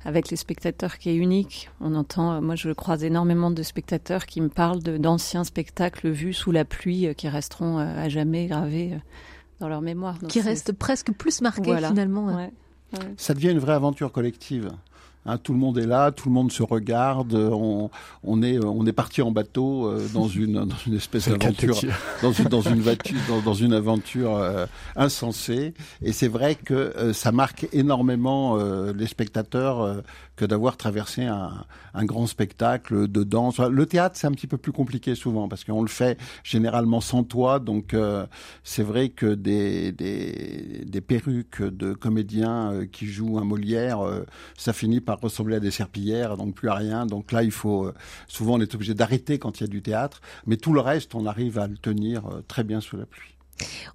avec 0.05 0.29
les 0.29 0.37
spectateurs 0.37 0.97
qui 0.97 1.09
est 1.09 1.15
unique. 1.15 1.69
On 1.81 1.95
entend, 1.95 2.41
moi 2.41 2.55
je 2.55 2.71
croise 2.71 3.03
énormément 3.03 3.51
de 3.51 3.63
spectateurs 3.63 4.25
qui 4.25 4.41
me 4.41 4.49
parlent 4.49 4.81
d'anciens 4.81 5.43
spectacles 5.43 6.09
vus 6.09 6.33
sous 6.33 6.51
la 6.51 6.65
pluie 6.65 7.13
qui 7.15 7.27
resteront 7.27 7.77
à 7.77 8.09
jamais 8.09 8.47
gravés 8.47 8.97
dans 9.59 9.67
leur 9.67 9.81
mémoire. 9.81 10.17
Donc 10.19 10.29
qui 10.29 10.41
restent 10.41 10.73
presque 10.73 11.11
plus 11.11 11.41
marqués 11.41 11.63
voilà. 11.63 11.89
finalement. 11.89 12.27
Ouais. 12.27 12.51
Ouais. 12.93 13.13
Ça 13.17 13.33
devient 13.33 13.51
une 13.51 13.59
vraie 13.59 13.73
aventure 13.73 14.11
collective. 14.11 14.71
Hein, 15.25 15.37
tout 15.37 15.53
le 15.53 15.59
monde 15.59 15.77
est 15.77 15.85
là, 15.85 16.11
tout 16.11 16.29
le 16.29 16.33
monde 16.33 16.51
se 16.51 16.63
regarde. 16.63 17.33
On, 17.33 17.89
on 18.23 18.41
est, 18.41 18.57
on 18.63 18.85
est 18.85 18.93
parti 18.93 19.21
en 19.21 19.31
bateau 19.31 19.87
euh, 19.87 20.07
dans 20.13 20.27
une, 20.27 20.53
dans 20.65 20.77
une 20.87 20.95
espèce 20.95 21.27
d'aventure, 21.27 21.79
dans 22.21 22.31
une, 22.31 22.45
dans 22.45 22.61
une 22.61 22.81
dans, 23.27 23.41
dans 23.43 23.53
une 23.53 23.73
aventure 23.73 24.35
euh, 24.35 24.65
insensée. 24.95 25.73
Et 26.01 26.13
c'est 26.13 26.29
vrai 26.29 26.55
que 26.55 26.73
euh, 26.73 27.13
ça 27.13 27.31
marque 27.31 27.67
énormément 27.73 28.57
euh, 28.57 28.93
les 28.93 29.07
spectateurs 29.07 29.81
euh, 29.81 30.01
que 30.39 30.45
d'avoir 30.45 30.77
traversé 30.77 31.25
un, 31.25 31.65
un, 31.93 32.05
grand 32.05 32.25
spectacle 32.25 33.09
de 33.09 33.23
danse. 33.25 33.59
Le 33.59 33.85
théâtre, 33.85 34.15
c'est 34.17 34.25
un 34.25 34.31
petit 34.31 34.47
peu 34.47 34.55
plus 34.55 34.71
compliqué 34.71 35.13
souvent 35.13 35.49
parce 35.49 35.65
qu'on 35.65 35.81
le 35.81 35.89
fait 35.89 36.17
généralement 36.45 37.01
sans 37.01 37.25
toit. 37.25 37.59
Donc 37.59 37.93
euh, 37.93 38.25
c'est 38.63 38.83
vrai 38.83 39.09
que 39.09 39.33
des, 39.35 39.91
des, 39.91 40.85
des, 40.85 41.01
perruques 41.01 41.61
de 41.61 41.91
comédiens 41.91 42.85
qui 42.89 43.07
jouent 43.07 43.37
un 43.37 43.43
Molière, 43.43 43.99
ça 44.57 44.71
finit 44.71 45.01
par 45.01 45.19
ressembler 45.19 45.57
à 45.57 45.59
des 45.59 45.71
serpillères, 45.71 46.37
donc 46.37 46.55
plus 46.55 46.69
à 46.69 46.75
rien. 46.75 47.05
Donc 47.05 47.33
là, 47.33 47.43
il 47.43 47.51
faut 47.51 47.91
souvent 48.29 48.53
on 48.53 48.61
est 48.61 48.73
obligé 48.75 48.93
d'arrêter 48.93 49.39
quand 49.39 49.59
il 49.59 49.63
y 49.63 49.65
a 49.65 49.67
du 49.67 49.81
théâtre, 49.81 50.21
mais 50.45 50.55
tout 50.55 50.71
le 50.71 50.79
reste, 50.79 51.15
on 51.15 51.25
arrive 51.25 51.59
à 51.59 51.67
le 51.67 51.75
tenir 51.75 52.23
très 52.47 52.63
bien 52.63 52.79
sous 52.79 52.95
la 52.95 53.05
pluie. 53.05 53.38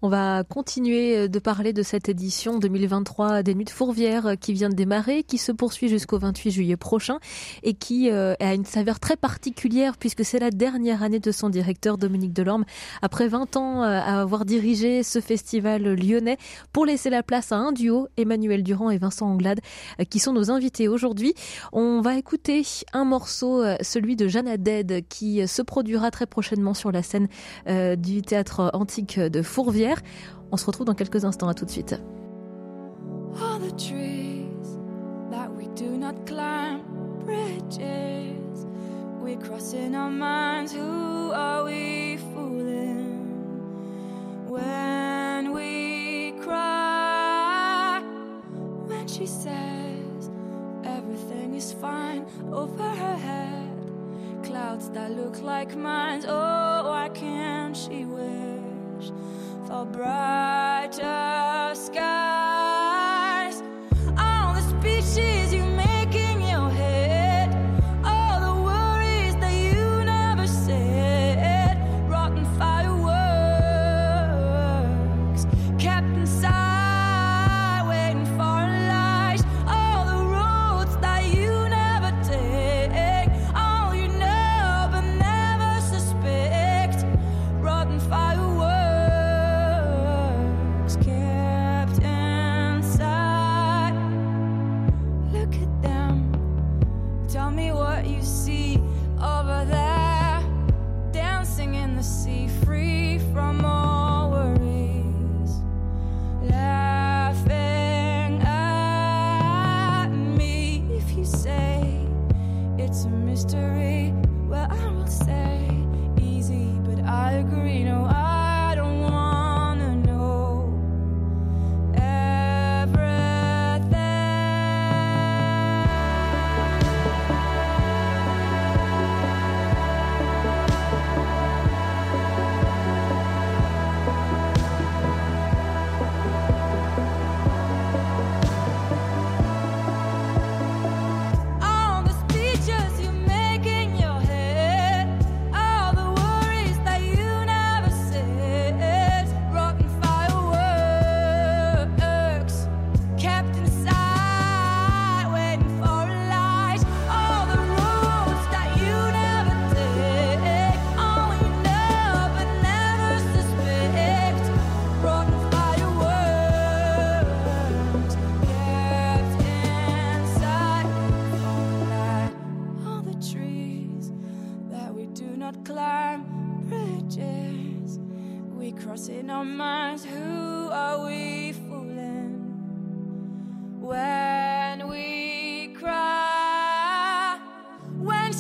On 0.03 0.09
va 0.09 0.45
continuer 0.45 1.29
de 1.29 1.39
parler 1.39 1.73
de 1.73 1.83
cette 1.83 2.09
édition 2.09 2.59
2023 2.59 3.43
des 3.43 3.55
Nuits 3.55 3.65
de 3.65 3.71
Fourvière 3.71 4.35
qui 4.41 4.53
vient 4.53 4.69
de 4.69 4.75
démarrer, 4.75 5.23
qui 5.23 5.39
se 5.39 5.53
poursuit 5.53 5.89
jusqu'au 5.89 6.19
28 6.19 6.51
juillet 6.51 6.77
prochain 6.77 7.19
et 7.63 7.75
qui 7.75 8.11
euh, 8.11 8.35
a 8.41 8.55
une 8.55 8.65
saveur 8.65 9.01
très 9.01 9.17
particulière 9.17 9.97
puisque 9.97 10.25
c'est 10.25 10.39
la 10.39 10.51
dernière 10.51 11.03
année 11.03 11.21
de 11.21 11.33
son 11.33 11.49
directeur 11.49 11.99
Dominique 11.99 12.33
Delorme. 12.33 12.65
Après 13.03 13.29
20 13.29 13.57
ans 13.57 13.83
euh, 13.83 13.87
à 13.87 14.21
avoir 14.21 14.45
dirigé 14.45 15.03
ce 15.03 15.21
festival 15.21 15.83
lyonnais 15.95 16.39
pour 16.73 16.87
laisser 16.87 17.11
la 17.11 17.23
place 17.23 17.53
à 17.53 17.57
un 17.57 17.73
duo, 17.73 18.09
Emmanuel 18.17 18.63
Durand 18.63 18.91
et 18.91 18.99
Vincent 18.99 19.27
Anglade, 19.27 19.61
euh, 20.01 20.05
qui 20.05 20.19
sont 20.19 20.33
nos 20.33 20.51
invités 20.51 20.89
aujourd'hui. 20.89 21.35
On 21.73 22.01
va 22.01 22.17
écouter 22.17 22.63
un 22.93 23.05
morceau, 23.05 23.63
celui 23.81 24.17
de 24.17 24.29
Jeanne 24.29 24.57
Dead, 24.57 25.07
qui 25.09 25.47
se 25.49 25.63
produira 25.63 26.11
très 26.11 26.27
prochainement 26.27 26.75
sur 26.75 26.93
la 26.93 27.03
scène 27.03 27.29
du 27.67 28.23
théâtre 28.23 28.71
antique 28.75 29.19
de 29.19 29.43
Fourvière. 29.43 29.54
On 29.57 30.57
se 30.57 30.67
retrouve 30.67 30.87
dans 30.87 30.95
quelques 30.95 31.25
instants. 31.25 31.49
À 31.49 31.55
tout 31.55 31.65
de 31.65 31.71
suite. 31.71 31.95
All 33.41 33.59
the 33.59 33.73
trees 33.77 34.79
that 35.31 35.49
we 35.51 35.67
do 35.75 35.97
not 35.97 36.15
climb 36.27 36.83
bridges 37.25 38.67
we 39.21 39.37
cross 39.37 39.73
in 39.73 39.95
our 39.95 40.11
minds 40.11 40.73
who 40.73 41.33
are 41.33 41.65
we 41.65 42.19
fooling 42.33 43.27
when 44.47 45.53
we 45.53 46.33
cry? 46.41 48.01
When 48.87 49.09
she 49.09 49.27
says 49.27 50.31
everything 50.85 51.55
is 51.55 51.73
fine 51.73 52.27
over 52.53 52.89
her 52.89 53.17
head 53.17 53.71
clouds 54.45 54.91
that 54.91 55.11
look 55.11 55.41
like 55.43 55.75
mines 55.75 56.25
oh 56.29 56.91
why 56.91 57.09
can't 57.09 57.77
she 57.77 58.05
wish 58.05 58.64
for 59.67 59.85
brighter 59.87 61.44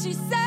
she 0.04 0.12
says 0.12 0.43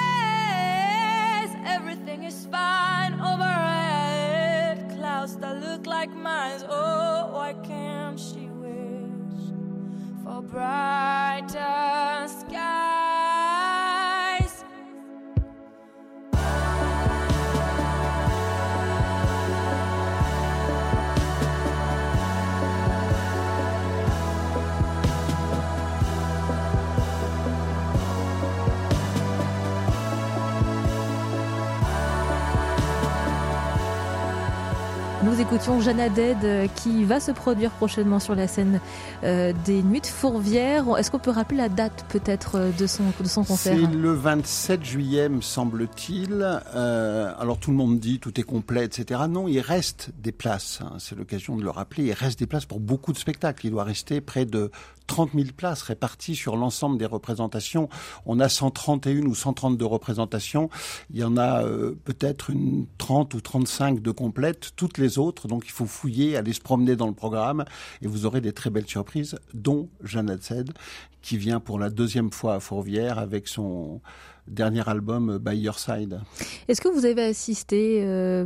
écoutions 35.47 35.79
Jeanne 35.79 36.01
euh, 36.43 36.67
qui 36.75 37.05
va 37.05 37.21
se 37.21 37.31
produire 37.31 37.71
prochainement 37.71 38.19
sur 38.19 38.35
la 38.35 38.49
scène 38.49 38.81
euh, 39.23 39.53
des 39.63 39.81
Nuits 39.81 40.01
de 40.01 40.05
Fourvière. 40.05 40.83
Est-ce 40.97 41.09
qu'on 41.09 41.19
peut 41.19 41.31
rappeler 41.31 41.55
la 41.55 41.69
date 41.69 42.05
peut-être 42.09 42.55
euh, 42.55 42.71
de 42.77 42.85
son, 42.85 43.03
de 43.21 43.27
son 43.29 43.45
concert? 43.45 43.77
C'est 43.79 43.95
le 43.95 44.11
27 44.11 44.83
juillet, 44.83 45.29
me 45.29 45.39
semble-t-il. 45.39 46.45
Euh, 46.75 47.31
alors 47.39 47.59
tout 47.59 47.71
le 47.71 47.77
monde 47.77 47.97
dit 47.97 48.19
tout 48.19 48.37
est 48.37 48.43
complet, 48.43 48.83
etc. 48.83 49.21
Non, 49.29 49.47
il 49.47 49.61
reste 49.61 50.09
des 50.21 50.33
places. 50.33 50.79
hein, 50.81 50.95
c'est 50.99 51.17
l'occasion 51.17 51.55
de 51.55 51.63
le 51.63 51.69
rappeler. 51.69 52.07
Il 52.07 52.13
reste 52.13 52.39
des 52.39 52.47
places 52.47 52.65
pour 52.65 52.81
beaucoup 52.81 53.13
de 53.13 53.17
spectacles. 53.17 53.67
Il 53.67 53.71
doit 53.71 53.85
rester 53.85 54.19
près 54.19 54.43
de 54.43 54.69
30 55.07 55.31
000 55.33 55.47
places 55.55 55.81
réparties 55.81 56.35
sur 56.35 56.55
l'ensemble 56.55 56.97
des 56.97 57.05
représentations. 57.05 57.89
On 58.25 58.39
a 58.39 58.49
131 58.49 59.25
ou 59.25 59.35
132 59.35 59.85
représentations. 59.85 60.69
Il 61.11 61.17
y 61.17 61.23
en 61.23 61.37
a 61.37 61.63
euh, 61.63 61.95
peut-être 62.03 62.49
une 62.49 62.85
30 62.97 63.33
ou 63.33 63.41
35 63.41 64.01
de 64.01 64.11
complètes. 64.11 64.71
Toutes 64.75 64.97
les 64.97 65.17
autres, 65.17 65.47
donc 65.47 65.65
il 65.65 65.71
faut 65.71 65.85
fouiller, 65.85 66.37
aller 66.37 66.53
se 66.53 66.61
promener 66.61 66.95
dans 66.95 67.07
le 67.07 67.13
programme 67.13 67.65
et 68.01 68.07
vous 68.07 68.25
aurez 68.25 68.41
des 68.41 68.53
très 68.53 68.69
belles 68.69 68.87
surprises, 68.87 69.37
dont 69.53 69.89
Jeannette 70.03 70.43
Zed, 70.43 70.73
qui 71.21 71.37
vient 71.37 71.59
pour 71.59 71.79
la 71.79 71.89
deuxième 71.89 72.31
fois 72.31 72.55
à 72.55 72.59
Fourvière 72.59 73.19
avec 73.19 73.47
son 73.47 74.01
dernier 74.47 74.87
album 74.87 75.37
By 75.37 75.57
Your 75.57 75.79
Side. 75.79 76.19
Est-ce 76.67 76.81
que 76.81 76.87
vous 76.87 77.05
avez 77.05 77.23
assisté, 77.23 78.01
euh, 78.03 78.45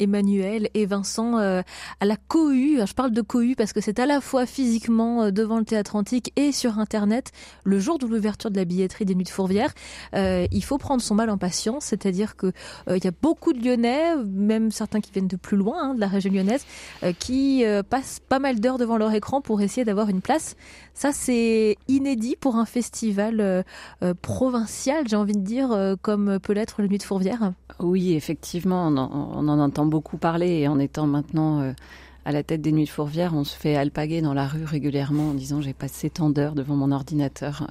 Emmanuel 0.00 0.68
et 0.74 0.86
Vincent, 0.86 1.38
euh, 1.38 1.62
à 2.00 2.04
la 2.04 2.16
cohue? 2.16 2.78
Je 2.84 2.94
parle 2.94 3.12
de 3.12 3.22
cohue 3.22 3.54
parce 3.56 3.72
que 3.72 3.80
c'est 3.80 3.98
à 3.98 4.06
la 4.06 4.20
fois 4.20 4.46
physiquement 4.46 5.24
euh, 5.24 5.30
devant 5.30 5.58
le 5.58 5.64
théâtre 5.64 5.96
antique 5.96 6.32
et 6.36 6.52
sur 6.52 6.78
Internet, 6.78 7.32
le 7.64 7.78
jour 7.78 7.98
de 7.98 8.06
l'ouverture 8.06 8.50
de 8.50 8.56
la 8.56 8.64
billetterie 8.64 9.04
des 9.04 9.14
Nuits 9.14 9.24
de 9.24 9.28
Fourvière. 9.28 9.72
Euh, 10.14 10.46
il 10.50 10.64
faut 10.64 10.78
prendre 10.78 11.02
son 11.02 11.14
mal 11.14 11.30
en 11.30 11.38
patience, 11.38 11.84
c'est-à-dire 11.86 12.34
euh, 12.44 12.52
il 12.96 13.04
y 13.04 13.08
a 13.08 13.12
beaucoup 13.22 13.52
de 13.52 13.64
Lyonnais, 13.64 14.16
même 14.24 14.70
certains 14.70 15.00
qui 15.00 15.12
viennent 15.12 15.28
de 15.28 15.36
plus 15.36 15.56
loin, 15.56 15.90
hein, 15.90 15.94
de 15.94 16.00
la 16.00 16.08
région 16.08 16.32
lyonnaise, 16.32 16.64
euh, 17.02 17.12
qui 17.18 17.64
euh, 17.64 17.82
passent 17.82 18.20
pas 18.28 18.38
mal 18.38 18.60
d'heures 18.60 18.78
devant 18.78 18.96
leur 18.96 19.12
écran 19.12 19.40
pour 19.40 19.60
essayer 19.60 19.84
d'avoir 19.84 20.08
une 20.08 20.20
place. 20.20 20.56
Ça, 20.94 21.12
c'est 21.12 21.76
inédit 21.88 22.36
pour 22.36 22.56
un 22.56 22.66
festival 22.66 23.40
euh, 23.40 23.62
euh, 24.02 24.14
provincial, 24.14 25.06
j'ai 25.08 25.16
envie 25.16 25.33
dire, 25.38 25.72
euh, 25.72 25.96
comme 26.00 26.38
peut 26.40 26.52
l'être 26.52 26.82
le 26.82 26.88
Nuit 26.88 26.98
de 26.98 27.02
Fourvière. 27.02 27.52
Oui, 27.80 28.14
effectivement, 28.14 28.88
on 28.88 28.96
en, 28.96 29.60
entend 29.60 29.86
beaucoup 29.86 30.16
parler 30.16 30.60
et 30.60 30.68
en 30.68 30.78
étant 30.78 31.06
maintenant 31.06 31.60
euh, 31.60 31.72
à 32.24 32.32
la 32.32 32.42
tête 32.42 32.60
des 32.60 32.72
Nuits 32.72 32.84
de 32.84 32.90
Fourvière, 32.90 33.34
on 33.34 33.44
se 33.44 33.56
fait 33.56 33.76
alpaguer 33.76 34.22
dans 34.22 34.34
la 34.34 34.46
rue 34.46 34.64
régulièrement 34.64 35.30
en 35.30 35.34
disant 35.34 35.60
j'ai 35.60 35.72
passé 35.72 36.10
tant 36.10 36.30
d'heures 36.30 36.54
devant 36.54 36.76
mon 36.76 36.92
ordinateur 36.92 37.66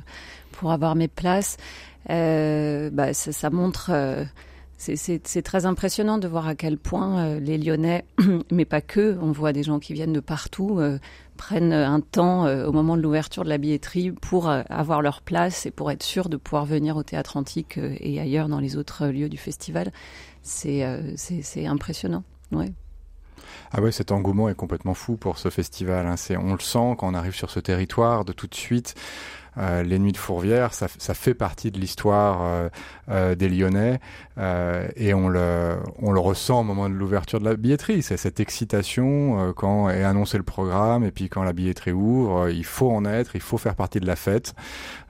pour 0.51 0.71
avoir 0.71 0.95
mes 0.95 1.07
places. 1.07 1.57
Euh, 2.09 2.89
bah, 2.91 3.13
ça, 3.13 3.49
montre. 3.49 3.91
C'est- 4.95 5.41
très 5.41 5.65
impressionnant 5.65 6.17
de 6.17 6.27
voir 6.27 6.47
à 6.47 6.55
quel 6.55 6.77
point 6.77 7.19
euh, 7.25 7.39
les 7.39 7.57
Lyonnais, 7.57 8.05
mais 8.51 8.65
pas 8.65 8.81
que, 8.81 9.17
on 9.21 9.31
voit 9.31 9.53
des 9.53 9.63
gens 9.63 9.79
qui 9.79 9.93
viennent 9.93 10.13
de 10.13 10.19
partout, 10.19 10.79
euh, 10.79 10.99
prennent 11.37 11.73
un 11.73 11.99
temps 11.99 12.45
euh, 12.45 12.67
au 12.67 12.71
moment 12.71 12.95
de 12.97 13.01
l'ouverture 13.01 13.43
de 13.43 13.49
la 13.49 13.57
billetterie 13.57 14.11
pour 14.11 14.49
avoir 14.49 15.01
leur 15.01 15.21
place 15.21 15.65
et 15.65 15.71
pour 15.71 15.91
être 15.91 16.03
sûr 16.03 16.29
de 16.29 16.37
pouvoir 16.37 16.65
venir 16.65 16.97
au 16.97 17.03
théâtre 17.03 17.37
antique 17.37 17.77
et 17.77 18.19
ailleurs 18.19 18.47
dans 18.49 18.59
les 18.59 18.77
autres 18.77 19.07
lieux 19.07 19.29
du 19.29 19.37
festival. 19.37 19.91
C'est 20.43 20.83
impressionnant. 21.65 22.23
Ah 23.71 23.81
ouais, 23.81 23.91
cet 23.91 24.11
engouement 24.11 24.49
est 24.49 24.55
complètement 24.55 24.93
fou 24.93 25.15
pour 25.17 25.37
ce 25.37 25.49
festival. 25.49 26.05
Hein. 26.05 26.15
On 26.39 26.53
le 26.53 26.59
sent 26.59 26.95
quand 26.97 27.07
on 27.07 27.13
arrive 27.13 27.35
sur 27.35 27.49
ce 27.49 27.59
territoire 27.59 28.25
de 28.25 28.33
tout 28.33 28.47
de 28.47 28.55
suite. 28.55 28.95
Euh, 29.57 29.83
les 29.83 29.99
Nuits 29.99 30.11
de 30.11 30.17
Fourvière, 30.17 30.73
ça, 30.73 30.87
ça 30.97 31.13
fait 31.13 31.33
partie 31.33 31.71
de 31.71 31.79
l'histoire 31.79 32.41
euh, 32.41 32.69
euh, 33.09 33.35
des 33.35 33.49
Lyonnais 33.49 33.99
et 34.95 35.13
on 35.13 35.27
le, 35.27 35.77
on 35.99 36.11
le 36.11 36.19
ressent 36.19 36.61
au 36.61 36.63
moment 36.63 36.89
de 36.89 36.95
l'ouverture 36.95 37.39
de 37.39 37.45
la 37.45 37.55
billetterie. 37.55 38.01
C'est 38.01 38.17
cette 38.17 38.39
excitation 38.39 39.53
quand 39.55 39.89
est 39.89 40.03
annoncé 40.03 40.37
le 40.37 40.43
programme 40.43 41.03
et 41.03 41.11
puis 41.11 41.29
quand 41.29 41.43
la 41.43 41.53
billetterie 41.53 41.91
ouvre, 41.91 42.49
il 42.49 42.65
faut 42.65 42.89
en 42.89 43.05
être, 43.05 43.35
il 43.35 43.41
faut 43.41 43.59
faire 43.59 43.75
partie 43.75 43.99
de 43.99 44.07
la 44.07 44.15
fête. 44.15 44.55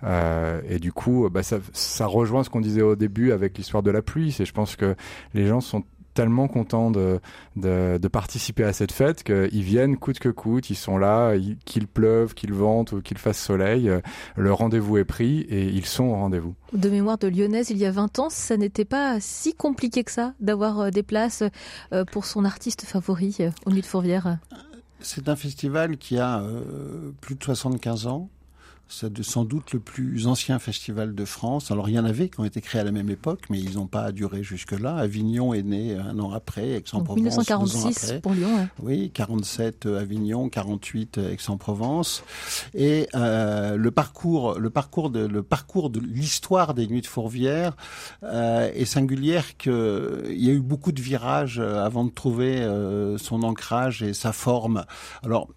Et 0.06 0.80
du 0.80 0.92
coup, 0.92 1.30
bah, 1.32 1.42
ça, 1.42 1.60
ça 1.72 2.06
rejoint 2.06 2.44
ce 2.44 2.50
qu'on 2.50 2.60
disait 2.60 2.82
au 2.82 2.98
début 2.98 3.32
avec 3.32 3.58
l'histoire 3.58 3.82
de 3.82 3.92
la 3.92 4.02
pluie. 4.02 4.34
C'est, 4.34 4.46
je 4.46 4.54
pense 4.54 4.76
que 4.76 4.96
les 5.34 5.48
gens 5.48 5.62
sont 5.62 5.84
tellement 6.14 6.48
contents 6.48 6.92
de, 6.92 7.20
de, 7.56 7.98
de 8.02 8.08
participer 8.08 8.64
à 8.64 8.74
cette 8.74 8.92
fête 8.92 9.24
qu'ils 9.24 9.64
viennent 9.64 9.98
coûte 9.98 10.20
que 10.20 10.30
coûte, 10.30 10.70
ils 10.70 10.76
sont 10.76 10.98
là, 10.98 11.36
il- 11.36 11.58
qu'il 11.66 11.88
pleuve, 11.88 12.34
qu'il 12.34 12.54
vente 12.54 12.92
ou 12.92 13.02
qu'il 13.02 13.18
fasse 13.18 13.38
soleil, 13.40 13.90
euh, 13.90 14.00
le 14.36 14.54
rendez-vous 14.54 14.98
est 14.98 15.06
pris 15.06 15.42
et 15.42 15.66
ils 15.66 15.86
sont 15.86 16.06
au 16.06 16.16
rendez-vous. 16.16 16.56
De 16.74 16.90
mémoire 16.90 17.18
de 17.18 17.28
lyonnaise, 17.28 17.70
il 17.70 17.78
y 17.78 17.86
a 17.86 17.92
20 17.92 18.20
ans, 18.20 18.30
ça 18.30 18.58
n'était 18.58 18.86
pas 18.86 19.20
si 19.20 19.54
compliqué 19.54 20.04
que 20.04 20.12
ça 20.12 20.34
d'avoir 20.40 20.80
euh, 20.80 20.90
des 20.90 21.04
places 21.04 21.44
euh, 21.94 22.06
pour 22.06 22.26
son 22.26 22.46
artiste 22.46 22.84
favori 22.84 23.38
au 23.66 23.72
Nuit 23.72 23.82
de 23.82 23.86
Fourvière. 23.86 24.38
C'est 25.00 25.28
un 25.28 25.36
festival 25.36 25.98
qui 25.98 26.18
a 26.18 26.40
euh, 26.40 27.12
plus 27.22 27.36
de 27.36 27.44
75 27.44 28.08
ans. 28.08 28.30
C'est 28.88 29.24
sans 29.24 29.44
doute 29.44 29.74
le 29.74 29.80
plus 29.80 30.28
ancien 30.28 30.60
festival 30.60 31.16
de 31.16 31.26
France. 31.26 31.72
Alors 31.72 31.90
il 31.90 31.96
y 31.96 32.00
en 32.00 32.06
avait 32.06 32.30
qui 32.30 32.40
ont 32.40 32.46
été 32.46 32.62
créés 32.62 32.82
à 32.82 32.84
la 32.84 32.92
même 32.92 33.10
époque, 33.10 33.42
mais 33.50 33.60
ils 33.60 33.76
n'ont 33.76 33.88
pas 33.88 34.12
duré 34.12 34.44
jusque-là. 34.44 34.96
Avignon 34.98 35.54
est 35.54 35.64
né 35.64 35.96
un 35.96 36.20
an 36.20 36.32
après, 36.32 36.72
Aix-en-Provence 36.72 37.16
1946 37.16 38.16
pour 38.22 38.34
Lyon. 38.34 38.68
Oui, 38.82 39.12
47 39.12 39.86
euh, 39.86 40.00
Avignon, 40.00 40.50
48 40.50 41.18
euh, 41.18 41.32
Aix-en-Provence. 41.32 42.24
Et 42.74 43.08
euh, 43.16 43.78
le 43.78 43.92
parcours, 43.92 44.60
le 44.60 44.70
parcours 44.70 45.10
de 45.10 45.26
le 45.26 45.44
parcours 45.44 45.90
de 45.90 46.00
l'histoire 46.00 46.74
des 46.74 46.88
Nuits 46.88 47.02
de 47.02 47.08
Fourvière 47.08 47.76
euh, 48.24 48.72
est 48.74 48.86
singulière. 48.86 49.58
Que 49.58 50.24
il 50.30 50.44
y 50.44 50.50
a 50.50 50.54
eu 50.54 50.62
beaucoup 50.62 50.92
de 50.92 51.02
virages 51.02 51.60
avant 51.60 52.04
de 52.04 52.12
trouver 52.12 52.62
euh, 52.62 53.18
son 53.18 53.44
ancrage 53.44 54.04
et 54.04 54.14
sa 54.14 54.34
forme. 54.34 54.86
Alors 55.24 55.48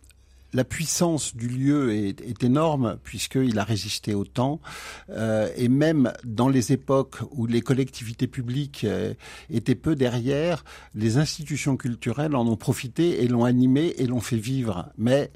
la 0.53 0.65
puissance 0.65 1.37
du 1.37 1.49
lieu 1.49 1.93
est, 1.95 2.43
énorme 2.43 2.99
puisqu'il 3.03 3.59
a 3.59 3.65
résisté 3.65 4.15
au 4.15 4.25
temps 4.25 4.61
euh, 5.11 5.49
et 5.57 5.69
même 5.69 6.13
dans 6.25 6.49
les 6.49 6.73
époques 6.73 7.17
où 7.33 7.47
les 7.47 7.61
collectivités 7.61 8.27
publiques 8.27 8.85
euh, 8.85 9.15
étaient 9.51 9.75
peu 9.75 9.97
derrière, 9.97 10.65
les 10.95 11.19
institutions 11.19 11.77
culturelles 11.77 12.37
en 12.37 12.47
ont 12.47 12.57
profité 12.57 13.23
et 13.23 13.29
l'ont 13.29 13.45
animé 13.45 13.95
et 13.99 14.07
l'ont 14.07 14.21
fait 14.21 14.37
vivre. 14.37 14.91
Mais 14.99 15.31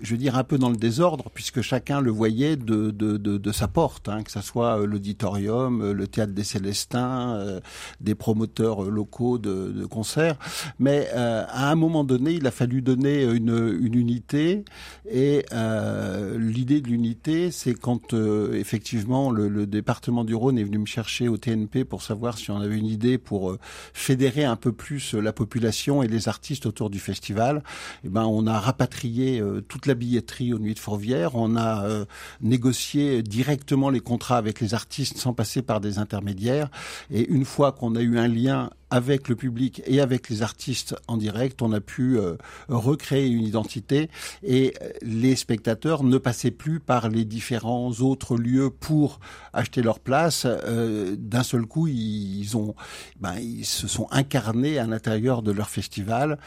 je 0.00 0.12
veux 0.12 0.18
dire 0.18 0.36
un 0.36 0.44
peu 0.44 0.58
dans 0.58 0.70
le 0.70 0.76
désordre, 0.76 1.30
puisque 1.34 1.60
chacun 1.60 2.00
le 2.00 2.10
voyait 2.10 2.56
de, 2.56 2.90
de, 2.90 3.16
de, 3.16 3.36
de 3.38 3.52
sa 3.52 3.68
porte, 3.68 4.08
hein, 4.08 4.22
que 4.22 4.30
ce 4.30 4.40
soit 4.40 4.80
euh, 4.80 4.86
l'auditorium, 4.86 5.82
euh, 5.82 5.92
le 5.92 6.06
théâtre 6.06 6.32
des 6.32 6.44
Célestins, 6.44 7.34
euh, 7.36 7.60
des 8.00 8.14
promoteurs 8.14 8.82
locaux 8.82 9.38
de, 9.38 9.72
de 9.72 9.86
concerts. 9.86 10.36
Mais 10.78 11.08
euh, 11.14 11.44
à 11.48 11.70
un 11.70 11.74
moment 11.74 12.04
donné, 12.04 12.32
il 12.32 12.46
a 12.46 12.50
fallu 12.50 12.82
donner 12.82 13.22
une, 13.24 13.78
une 13.80 13.94
unité, 13.94 14.64
et 15.10 15.44
euh, 15.52 16.38
l'idée 16.38 16.80
de 16.80 16.88
l'unité, 16.88 17.50
c'est 17.50 17.74
quand 17.74 18.14
effectivement 18.52 19.30
le, 19.30 19.48
le, 19.48 19.66
département 19.66 20.24
du 20.24 20.34
Rhône 20.34 20.58
est 20.58 20.64
venu 20.64 20.78
me 20.78 20.86
chercher 20.86 21.28
au 21.28 21.36
TNP 21.36 21.84
pour 21.84 22.02
savoir 22.02 22.38
si 22.38 22.50
on 22.50 22.60
avait 22.60 22.78
une 22.78 22.86
idée 22.86 23.18
pour 23.18 23.56
fédérer 23.92 24.44
un 24.44 24.56
peu 24.56 24.72
plus 24.72 25.14
la 25.14 25.32
population 25.32 26.02
et 26.02 26.08
les 26.08 26.28
artistes 26.28 26.66
autour 26.66 26.88
du 26.88 26.98
festival. 26.98 27.58
Et 27.58 28.06
eh 28.06 28.08
ben, 28.08 28.24
on 28.24 28.46
a 28.46 28.58
rapatrié 28.58 29.42
toute 29.68 29.86
la 29.88 29.94
billetterie 29.94 30.52
aux 30.52 30.58
Nuits 30.58 30.74
de 30.74 30.78
Fourvière. 30.78 31.34
On 31.34 31.56
a 31.56 31.84
euh, 31.84 32.04
négocié 32.40 33.22
directement 33.22 33.90
les 33.90 34.00
contrats 34.00 34.36
avec 34.36 34.60
les 34.60 34.74
artistes 34.74 35.18
sans 35.18 35.32
passer 35.32 35.62
par 35.62 35.80
des 35.80 35.98
intermédiaires. 35.98 36.70
Et 37.10 37.26
une 37.28 37.44
fois 37.44 37.72
qu'on 37.72 37.96
a 37.96 38.00
eu 38.00 38.18
un 38.18 38.28
lien 38.28 38.70
avec 38.90 39.28
le 39.28 39.36
public 39.36 39.82
et 39.86 40.00
avec 40.00 40.28
les 40.28 40.42
artistes 40.42 40.94
en 41.08 41.16
direct, 41.16 41.62
on 41.62 41.72
a 41.72 41.80
pu 41.80 42.18
euh, 42.18 42.36
recréer 42.68 43.28
une 43.28 43.44
identité 43.44 44.08
et 44.42 44.74
euh, 44.82 44.90
les 45.02 45.36
spectateurs 45.36 46.04
ne 46.04 46.18
passaient 46.18 46.50
plus 46.50 46.80
par 46.80 47.08
les 47.08 47.24
différents 47.24 47.90
autres 48.00 48.36
lieux 48.36 48.70
pour 48.70 49.20
acheter 49.52 49.82
leur 49.82 50.00
place. 50.00 50.46
Euh, 50.46 51.16
D'un 51.18 51.42
seul 51.42 51.66
coup, 51.66 51.86
ils, 51.86 52.56
ont, 52.56 52.74
ben, 53.20 53.34
ils 53.38 53.66
se 53.66 53.88
sont 53.88 54.06
incarnés 54.10 54.78
à 54.78 54.86
l'intérieur 54.86 55.42
de 55.42 55.52
leur 55.52 55.68
festival, 55.68 56.38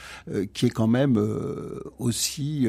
qui 0.53 0.65
est 0.65 0.69
quand 0.69 0.88
même 0.88 1.17
aussi 2.00 2.67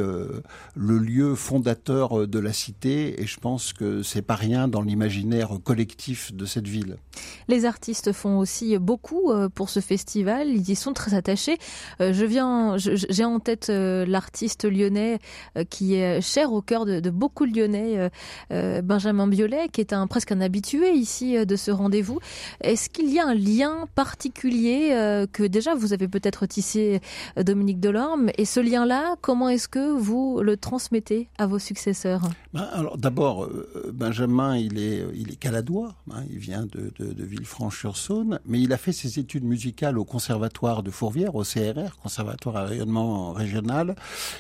le 0.75 0.99
lieu 0.99 1.35
fondateur 1.35 2.27
de 2.27 2.39
la 2.39 2.53
cité. 2.53 3.21
Et 3.23 3.27
je 3.27 3.39
pense 3.39 3.73
que 3.73 4.03
c'est 4.03 4.23
pas 4.23 4.35
rien 4.35 4.69
dans 4.69 4.83
l'imaginaire 4.83 5.51
collectif 5.63 6.35
de 6.35 6.45
cette 6.47 6.67
ville. 6.67 6.97
Les 7.49 7.65
artistes 7.65 8.13
font 8.13 8.39
aussi 8.39 8.79
beaucoup 8.79 9.33
pour 9.55 9.62
pour 9.63 9.71
ce 9.71 9.79
festival. 9.79 10.49
Ils 10.49 10.71
y 10.71 10.75
sont 10.75 10.93
très 10.93 11.15
attachés. 11.15 11.57
Euh, 12.01 12.13
je 12.13 12.25
viens, 12.25 12.75
j'ai 12.79 13.25
en 13.25 13.39
tête 13.39 13.69
euh, 13.71 14.05
l'artiste 14.05 14.65
lyonnais 14.65 15.21
euh, 15.57 15.63
qui 15.63 15.95
est 15.95 16.21
cher 16.21 16.53
au 16.53 16.63
cœur 16.63 16.85
de, 16.85 17.11
beaucoup 17.11 17.47
de 17.47 17.57
Lyonnais, 17.57 18.11
Benjamin 18.83 19.29
Biolay, 19.29 19.69
qui 19.69 19.81
est 19.81 19.93
un 19.93 20.09
presque 20.09 20.33
un 20.33 20.41
habitué 20.41 20.95
ici 20.95 21.47
de 21.47 21.55
ce 21.55 21.71
rendez-vous. 21.71 22.19
Est-ce 22.61 22.91
qu'il 22.91 23.09
y 23.13 23.21
a 23.21 23.27
un 23.29 23.35
lien 23.35 23.87
particulier 23.95 24.89
que 25.33 25.45
déjà 25.45 25.77
vous 25.77 25.93
avez 25.93 26.09
peut-être 26.09 26.47
tissé, 26.47 27.01
Dominique 27.37 27.79
Delorme, 27.79 28.31
et 28.37 28.45
ce 28.45 28.59
lien-là, 28.59 29.17
comment 29.21 29.49
est-ce 29.49 29.69
que 29.69 29.93
vous 29.93 30.41
le 30.43 30.57
transmettez 30.57 31.29
à 31.39 31.47
vos 31.47 31.59
successeurs? 31.59 32.23
Ben, 32.53 32.67
Alors 32.73 32.99
d'abord, 32.99 33.49
Benjamin, 33.93 34.57
il 34.57 34.79
est, 34.79 35.05
il 35.15 35.31
est 35.31 35.37
caladois, 35.37 35.95
hein, 36.11 36.25
il 36.31 36.39
vient 36.39 36.67
de, 36.67 36.93
de, 36.99 37.13
de 37.13 37.25
Villefranche-sur-Saône, 37.25 38.41
mais 38.47 38.61
il 38.61 38.73
a 38.73 38.79
fait 38.79 38.93
ses 38.93 39.19
études 39.19 39.45
musicale 39.53 39.99
au 39.99 40.05
conservatoire 40.05 40.83
de 40.83 40.91
Fourvière, 40.91 41.35
au 41.35 41.45
CRR, 41.45 41.91
conservatoire 42.03 42.57
à 42.57 42.65
rayonnement 42.65 43.33
régional, 43.33 43.95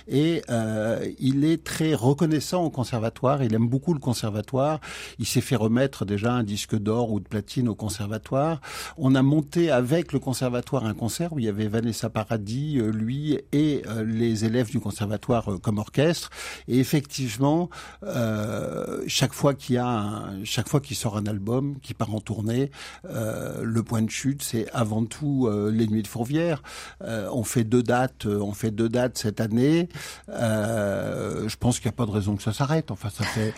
et 0.08 0.42
euh, 0.48 1.06
il 1.18 1.44
est 1.44 1.62
très 1.62 1.94
reconnaissant 1.94 2.62
au 2.64 2.70
conservatoire. 2.70 3.42
Il 3.42 3.54
aime 3.54 3.68
beaucoup 3.68 3.94
le 3.94 4.00
conservatoire. 4.00 4.80
Il 5.18 5.26
s'est 5.26 5.46
fait 5.48 5.60
remettre 5.66 6.04
déjà 6.04 6.32
un 6.32 6.44
disque 6.54 6.76
d'or 6.76 7.12
ou 7.12 7.20
de 7.20 7.28
platine 7.28 7.68
au 7.68 7.74
conservatoire. 7.74 8.60
On 8.96 9.14
a 9.14 9.22
monté 9.22 9.70
avec 9.70 10.12
le 10.12 10.18
conservatoire 10.18 10.84
un 10.86 10.94
concert 10.94 11.32
où 11.32 11.38
il 11.38 11.44
y 11.44 11.48
avait 11.48 11.68
Vanessa 11.68 12.08
Paradis, 12.08 12.78
euh, 12.78 12.90
lui 12.90 13.38
et 13.52 13.82
euh, 13.86 14.04
les 14.04 14.44
élèves 14.44 14.70
du 14.70 14.80
conservatoire 14.80 15.52
euh, 15.52 15.58
comme 15.58 15.78
orchestre. 15.78 16.30
Et 16.68 16.78
effectivement, 16.78 17.68
euh, 18.04 19.02
chaque 19.06 19.32
fois 19.32 19.54
qu'il 19.54 19.76
y 19.76 19.78
a, 19.78 20.30
chaque 20.44 20.68
fois 20.68 20.80
qu'il 20.80 20.96
sort 20.96 21.16
un 21.16 21.26
album, 21.26 21.78
qui 21.80 21.94
part 21.94 22.14
en 22.14 22.20
tournée, 22.20 22.70
le 23.04 23.82
point 23.82 24.02
de 24.02 24.10
chute, 24.10 24.42
c'est 24.42 24.66
avant 24.72 25.01
tout 25.06 25.46
euh, 25.46 25.70
les 25.70 25.86
Nuits 25.86 26.02
de 26.02 26.08
Fourvière. 26.08 26.62
Euh, 27.02 27.28
on 27.32 27.44
fait 27.44 27.64
deux 27.64 27.82
dates, 27.82 28.26
euh, 28.26 28.40
on 28.40 28.52
fait 28.52 28.70
deux 28.70 28.88
dates 28.88 29.18
cette 29.18 29.40
année. 29.40 29.88
je 30.28 31.56
pense 31.56 31.78
qu'il 31.78 31.88
n'y 31.88 31.94
a 31.94 31.96
pas 31.96 32.06
de 32.06 32.10
raison 32.10 32.36
que 32.36 32.42
ça 32.42 32.52
s'arrête. 32.52 32.90
Enfin, 32.90 33.10
ça 33.10 33.24
fait. 33.24 33.54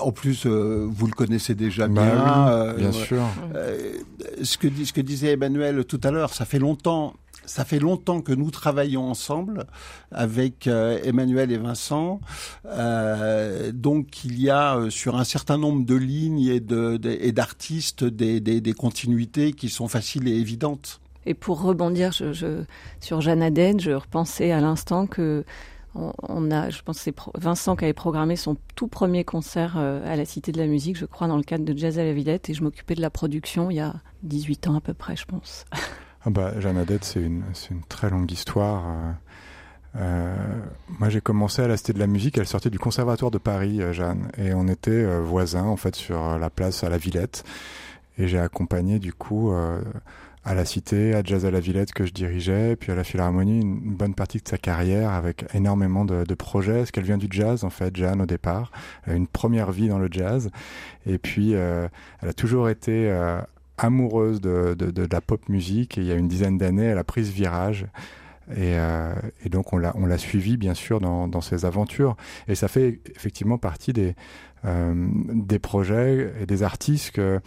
en 0.00 0.12
plus, 0.12 0.46
vous 0.46 1.06
le 1.06 1.12
connaissez 1.12 1.54
déjà 1.54 1.88
bah 1.88 2.02
bien. 2.02 2.72
Oui, 2.72 2.82
bien 2.82 2.92
sûr. 2.92 3.22
ce 4.42 4.58
que 4.58 4.68
ce 4.84 4.92
que 4.92 5.00
disait 5.00 5.32
Emmanuel 5.32 5.84
tout 5.84 6.00
à 6.02 6.10
l'heure, 6.10 6.32
ça 6.32 6.44
fait 6.44 6.58
longtemps 6.58 7.14
ça 7.46 7.64
fait 7.64 7.78
longtemps 7.78 8.20
que 8.20 8.32
nous 8.32 8.50
travaillons 8.50 9.08
ensemble 9.08 9.66
avec 10.10 10.66
euh, 10.66 10.98
Emmanuel 11.04 11.52
et 11.52 11.58
Vincent. 11.58 12.20
Euh, 12.66 13.72
donc 13.72 14.24
il 14.24 14.40
y 14.40 14.50
a 14.50 14.76
euh, 14.76 14.90
sur 14.90 15.16
un 15.16 15.24
certain 15.24 15.58
nombre 15.58 15.84
de 15.84 15.94
lignes 15.94 16.46
et 16.46 16.60
d'artistes 16.60 18.04
de, 18.04 18.38
des, 18.38 18.72
continuités 18.72 19.52
qui 19.52 19.68
sont 19.68 19.88
faciles 19.88 20.28
et 20.28 20.36
évidentes. 20.36 21.00
Et 21.26 21.34
pour 21.34 21.62
rebondir 21.62 22.12
sur 22.12 23.20
Jeanne 23.20 23.42
Aden, 23.42 23.80
je 23.80 23.92
repensais 23.92 24.50
à 24.52 24.60
l'instant 24.60 25.06
que 25.06 25.44
on, 25.94 26.50
a, 26.50 26.70
je 26.70 26.82
pense, 26.82 26.98
c'est 26.98 27.14
Vincent 27.36 27.76
qui 27.76 27.84
avait 27.84 27.92
programmé 27.92 28.34
son 28.34 28.56
tout 28.74 28.88
premier 28.88 29.22
concert 29.22 29.76
à 29.76 30.16
la 30.16 30.24
Cité 30.24 30.50
de 30.50 30.58
la 30.58 30.66
Musique, 30.66 30.98
je 30.98 31.06
crois, 31.06 31.28
dans 31.28 31.36
le 31.36 31.44
cadre 31.44 31.64
de 31.64 31.78
Jazz 31.78 32.00
à 32.00 32.04
la 32.04 32.12
Villette, 32.12 32.50
et 32.50 32.54
je 32.54 32.64
m'occupais 32.64 32.96
de 32.96 33.00
la 33.00 33.10
production 33.10 33.70
il 33.70 33.76
y 33.76 33.80
a 33.80 33.94
18 34.24 34.66
ans 34.66 34.74
à 34.74 34.80
peu 34.80 34.92
près, 34.92 35.14
je 35.14 35.24
pense. 35.24 35.64
Ah 36.26 36.30
bah, 36.30 36.58
Jeanne 36.58 36.78
Adette, 36.78 37.04
c'est 37.04 37.20
une, 37.20 37.44
une 37.70 37.82
très 37.82 38.08
longue 38.08 38.30
histoire. 38.32 38.84
Euh, 38.88 39.12
euh, 39.96 40.34
moi, 40.98 41.08
j'ai 41.08 41.20
commencé 41.20 41.62
à 41.62 41.68
la 41.68 41.76
Cité 41.76 41.92
de 41.92 41.98
la 41.98 42.06
Musique. 42.06 42.38
Elle 42.38 42.46
sortait 42.46 42.70
du 42.70 42.78
Conservatoire 42.78 43.30
de 43.30 43.38
Paris, 43.38 43.80
euh, 43.80 43.92
Jeanne, 43.92 44.30
et 44.38 44.54
on 44.54 44.66
était 44.66 44.90
euh, 44.90 45.20
voisins 45.20 45.64
en 45.64 45.76
fait 45.76 45.94
sur 45.94 46.38
la 46.38 46.50
place 46.50 46.82
à 46.82 46.88
la 46.88 46.98
Villette. 46.98 47.44
Et 48.18 48.28
j'ai 48.28 48.38
accompagné 48.38 49.00
du 49.00 49.12
coup 49.12 49.52
à 50.44 50.54
la 50.54 50.64
Cité, 50.64 51.14
à 51.14 51.24
Jazz 51.24 51.44
à 51.44 51.50
la 51.50 51.58
Villette 51.58 51.92
que 51.92 52.06
je 52.06 52.12
dirigeais, 52.12 52.76
puis 52.76 52.92
à 52.92 52.94
la 52.94 53.02
Philharmonie 53.02 53.60
une, 53.60 53.96
bonne 53.96 54.14
partie 54.14 54.38
de 54.38 54.46
sa 54.46 54.56
carrière 54.56 55.10
avec 55.10 55.44
énormément 55.52 56.04
de, 56.04 56.22
de 56.22 56.34
projets. 56.34 56.78
Parce 56.78 56.92
qu'elle 56.92 57.04
vient 57.04 57.18
du 57.18 57.26
jazz 57.28 57.64
en 57.64 57.70
fait, 57.70 57.96
Jeanne 57.96 58.22
au 58.22 58.26
départ, 58.26 58.70
une 59.08 59.26
première 59.26 59.72
vie 59.72 59.88
dans 59.88 59.98
le 59.98 60.06
jazz, 60.08 60.52
et 61.06 61.18
puis 61.18 61.54
elle 61.54 61.90
a 62.22 62.32
toujours 62.32 62.68
été 62.68 63.10
euh, 63.10 63.40
amoureuse 63.78 64.40
de, 64.40 64.74
de, 64.74 64.90
de, 64.90 65.08
la 65.10 65.20
pop 65.20 65.48
musique 65.48 65.98
et 65.98 66.00
il 66.00 66.06
y 66.06 66.12
a 66.12 66.14
une 66.14 66.28
dizaine 66.28 66.58
d'années, 66.58 66.84
elle 66.84 66.98
a 66.98 67.04
pris 67.04 67.26
ce 67.26 67.32
virage. 67.32 67.86
Et, 68.50 68.76
euh, 68.76 69.14
et 69.42 69.48
donc 69.48 69.72
on 69.72 69.78
l'a 69.78 69.94
on 69.96 70.04
l'a 70.04 70.18
suivi 70.18 70.58
bien 70.58 70.74
sûr 70.74 71.00
dans, 71.00 71.28
dans 71.28 71.40
ses 71.40 71.64
aventures 71.64 72.14
et 72.46 72.54
ça 72.54 72.68
fait 72.68 73.00
effectivement 73.16 73.56
partie 73.56 73.94
des 73.94 74.14
euh, 74.66 74.94
des 75.32 75.58
projets 75.58 76.32
et 76.40 76.46
des 76.46 76.62
artistes 76.62 77.10
que, 77.10 77.40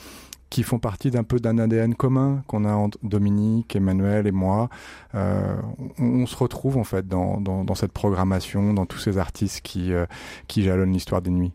qui 0.51 0.61
font 0.63 0.77
partie 0.77 1.09
d'un 1.09 1.23
peu 1.23 1.39
d'un 1.39 1.57
ADN 1.57 1.95
commun 1.95 2.43
qu'on 2.47 2.63
a 2.63 2.73
entre 2.73 2.99
Dominique, 3.01 3.75
Emmanuel 3.75 4.27
et 4.27 4.31
moi. 4.31 4.69
Euh, 5.15 5.55
on, 5.97 6.05
on, 6.05 6.25
se 6.27 6.35
retrouve 6.35 6.77
en 6.77 6.83
fait 6.83 7.07
dans, 7.07 7.41
dans, 7.41 7.63
dans, 7.63 7.75
cette 7.75 7.91
programmation, 7.91 8.73
dans 8.73 8.85
tous 8.85 8.99
ces 8.99 9.17
artistes 9.17 9.61
qui, 9.61 9.93
euh, 9.93 10.05
qui 10.47 10.63
jalonnent 10.63 10.93
l'histoire 10.93 11.21
des 11.21 11.31
nuits. 11.31 11.53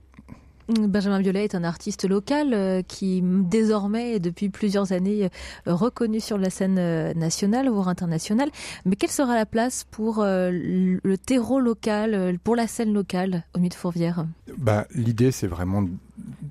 Benjamin 0.68 1.20
Biolay 1.20 1.44
est 1.44 1.54
un 1.54 1.64
artiste 1.64 2.08
local 2.08 2.52
euh, 2.52 2.82
qui 2.82 3.22
désormais 3.22 4.20
depuis 4.20 4.48
plusieurs 4.48 4.92
années 4.92 5.24
euh, 5.66 5.74
reconnu 5.74 6.20
sur 6.20 6.38
la 6.38 6.50
scène 6.50 6.78
euh, 6.78 7.12
nationale 7.14 7.68
voire 7.68 7.88
internationale. 7.88 8.50
Mais 8.84 8.96
quelle 8.96 9.10
sera 9.10 9.34
la 9.34 9.46
place 9.46 9.84
pour 9.90 10.24
le 10.24 11.16
terreau 11.16 11.60
local 11.60 12.38
pour 12.44 12.56
la 12.56 12.66
scène 12.66 12.92
locale 12.92 13.44
au 13.54 13.58
Nuit 13.58 13.68
de 13.68 13.74
Fourvière? 13.74 14.26
Bah, 14.56 14.86
L'idée 14.94 15.30
c'est 15.32 15.46
vraiment 15.46 15.84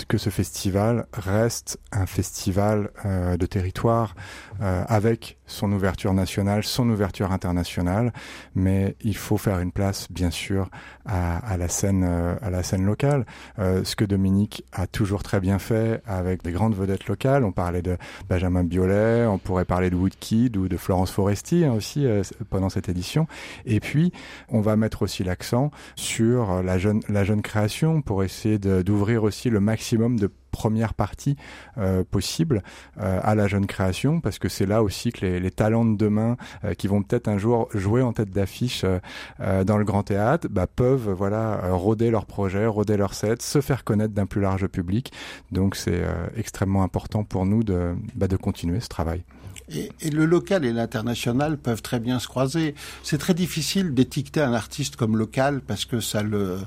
que 0.07 0.17
ce 0.17 0.29
festival 0.29 1.05
reste 1.13 1.79
un 1.91 2.05
festival 2.05 2.91
de 3.05 3.45
territoire 3.45 4.15
avec 4.59 5.37
son 5.51 5.71
ouverture 5.71 6.13
nationale, 6.13 6.63
son 6.63 6.89
ouverture 6.89 7.31
internationale, 7.31 8.13
mais 8.55 8.95
il 9.01 9.15
faut 9.15 9.37
faire 9.37 9.59
une 9.59 9.71
place, 9.71 10.07
bien 10.11 10.31
sûr, 10.31 10.69
à, 11.05 11.57
la 11.57 11.67
scène, 11.67 12.03
euh, 12.07 12.35
à 12.41 12.49
la 12.49 12.63
scène 12.63 12.85
locale. 12.85 13.25
Euh, 13.59 13.83
ce 13.83 13.95
que 13.95 14.05
Dominique 14.05 14.63
a 14.71 14.87
toujours 14.87 15.23
très 15.23 15.39
bien 15.39 15.59
fait 15.59 16.01
avec 16.05 16.43
des 16.43 16.51
grandes 16.51 16.75
vedettes 16.75 17.07
locales. 17.07 17.43
On 17.43 17.51
parlait 17.51 17.81
de 17.81 17.97
Benjamin 18.29 18.63
Biolay, 18.63 19.25
on 19.25 19.37
pourrait 19.37 19.65
parler 19.65 19.89
de 19.89 19.95
Woodkid 19.95 20.55
ou 20.57 20.67
de 20.67 20.77
Florence 20.77 21.11
Foresti 21.11 21.65
hein, 21.65 21.73
aussi 21.73 22.05
euh, 22.05 22.23
pendant 22.49 22.69
cette 22.69 22.89
édition. 22.89 23.27
Et 23.65 23.79
puis, 23.79 24.11
on 24.49 24.61
va 24.61 24.75
mettre 24.75 25.01
aussi 25.01 25.23
l'accent 25.23 25.71
sur 25.95 26.63
la 26.63 26.77
jeune, 26.77 27.01
la 27.09 27.23
jeune 27.23 27.41
création 27.41 28.01
pour 28.01 28.23
essayer 28.23 28.57
d'ouvrir 28.57 29.23
aussi 29.23 29.49
le 29.49 29.59
maximum 29.59 30.17
de 30.17 30.29
première 30.51 30.93
partie 30.93 31.35
euh, 31.77 32.03
possible 32.03 32.61
euh, 32.99 33.19
à 33.23 33.35
la 33.35 33.47
jeune 33.47 33.65
création 33.65 34.19
parce 34.19 34.37
que 34.37 34.49
c'est 34.49 34.65
là 34.65 34.83
aussi 34.83 35.11
que 35.11 35.25
les, 35.25 35.51
talents 35.51 35.85
de 35.85 35.97
demain 35.97 36.37
euh, 36.63 36.73
qui 36.73 36.87
vont 36.87 37.01
peut-être 37.01 37.27
un 37.27 37.37
jour 37.37 37.67
jouer 37.73 38.01
en 38.01 38.13
tête 38.13 38.29
d'affiche 38.29 38.85
dans 39.39 39.77
le 39.77 39.83
grand 39.83 40.03
théâtre 40.03 40.47
bah, 40.49 40.67
peuvent 40.67 41.09
voilà 41.11 41.71
roder 41.71 42.11
leurs 42.11 42.25
projets, 42.25 42.65
roder 42.65 42.97
leurs 42.97 43.13
sets, 43.13 43.37
se 43.39 43.61
faire 43.61 43.83
connaître 43.83 44.13
d'un 44.13 44.25
plus 44.25 44.41
large 44.41 44.67
public. 44.67 45.11
Donc 45.51 45.75
c'est 45.75 46.03
extrêmement 46.35 46.83
important 46.83 47.23
pour 47.23 47.45
nous 47.45 47.63
de, 47.63 47.95
bah, 48.15 48.27
de 48.27 48.37
continuer 48.37 48.79
ce 48.79 48.89
travail. 48.89 49.23
Et, 49.73 50.09
le 50.09 50.25
local 50.25 50.65
et 50.65 50.73
l'international 50.73 51.57
peuvent 51.57 51.81
très 51.81 51.99
bien 51.99 52.19
se 52.19 52.27
croiser. 52.27 52.75
C'est 53.03 53.17
très 53.17 53.33
difficile 53.33 53.93
d'étiqueter 53.93 54.41
un 54.41 54.53
artiste 54.53 54.95
comme 54.95 55.17
local 55.17 55.61
parce 55.61 55.85
que 55.85 55.99
ça 55.99 56.23
le, 56.23 56.59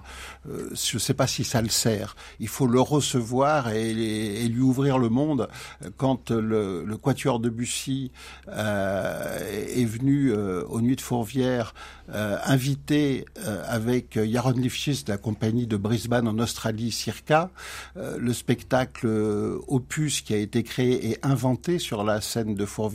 euh, 0.49 0.71
je 0.75 0.97
ne 0.97 1.01
sais 1.01 1.15
pas 1.15 1.27
si 1.27 1.45
ça 1.45 1.61
le 1.61 1.69
sert. 1.69 2.17
Il 2.41 2.49
faut 2.49 2.67
le 2.67 2.81
recevoir 2.81 3.71
et, 3.71 4.49
lui 4.49 4.61
ouvrir 4.61 4.99
le 4.99 5.09
monde. 5.09 5.49
Quand 5.97 6.31
le, 6.31 6.85
Quatuor 7.03 7.41
de 7.41 7.51
Bussy 7.51 8.11
euh, 8.49 9.39
est 9.77 9.85
venu 9.85 10.33
euh, 10.33 10.65
aux 10.69 10.81
Nuits 10.81 10.97
de 10.97 11.01
Fourvière, 11.01 11.75
euh, 12.15 12.39
invité 12.45 13.25
avec 13.67 14.17
Yaron 14.17 14.53
Lifshitz 14.53 15.05
de 15.05 15.13
la 15.13 15.19
compagnie 15.19 15.67
de 15.67 15.77
Brisbane 15.77 16.29
en 16.29 16.39
Australie, 16.39 16.93
Circa, 16.93 17.51
le 17.97 18.33
spectacle 18.33 19.07
Opus 19.69 20.21
qui 20.21 20.35
a 20.35 20.39
été 20.39 20.63
créé 20.63 21.11
et 21.11 21.19
inventé 21.23 21.79
sur 21.79 22.05
la 22.05 22.21
scène 22.21 22.55
de 22.55 22.67
Fourvière 22.67 22.94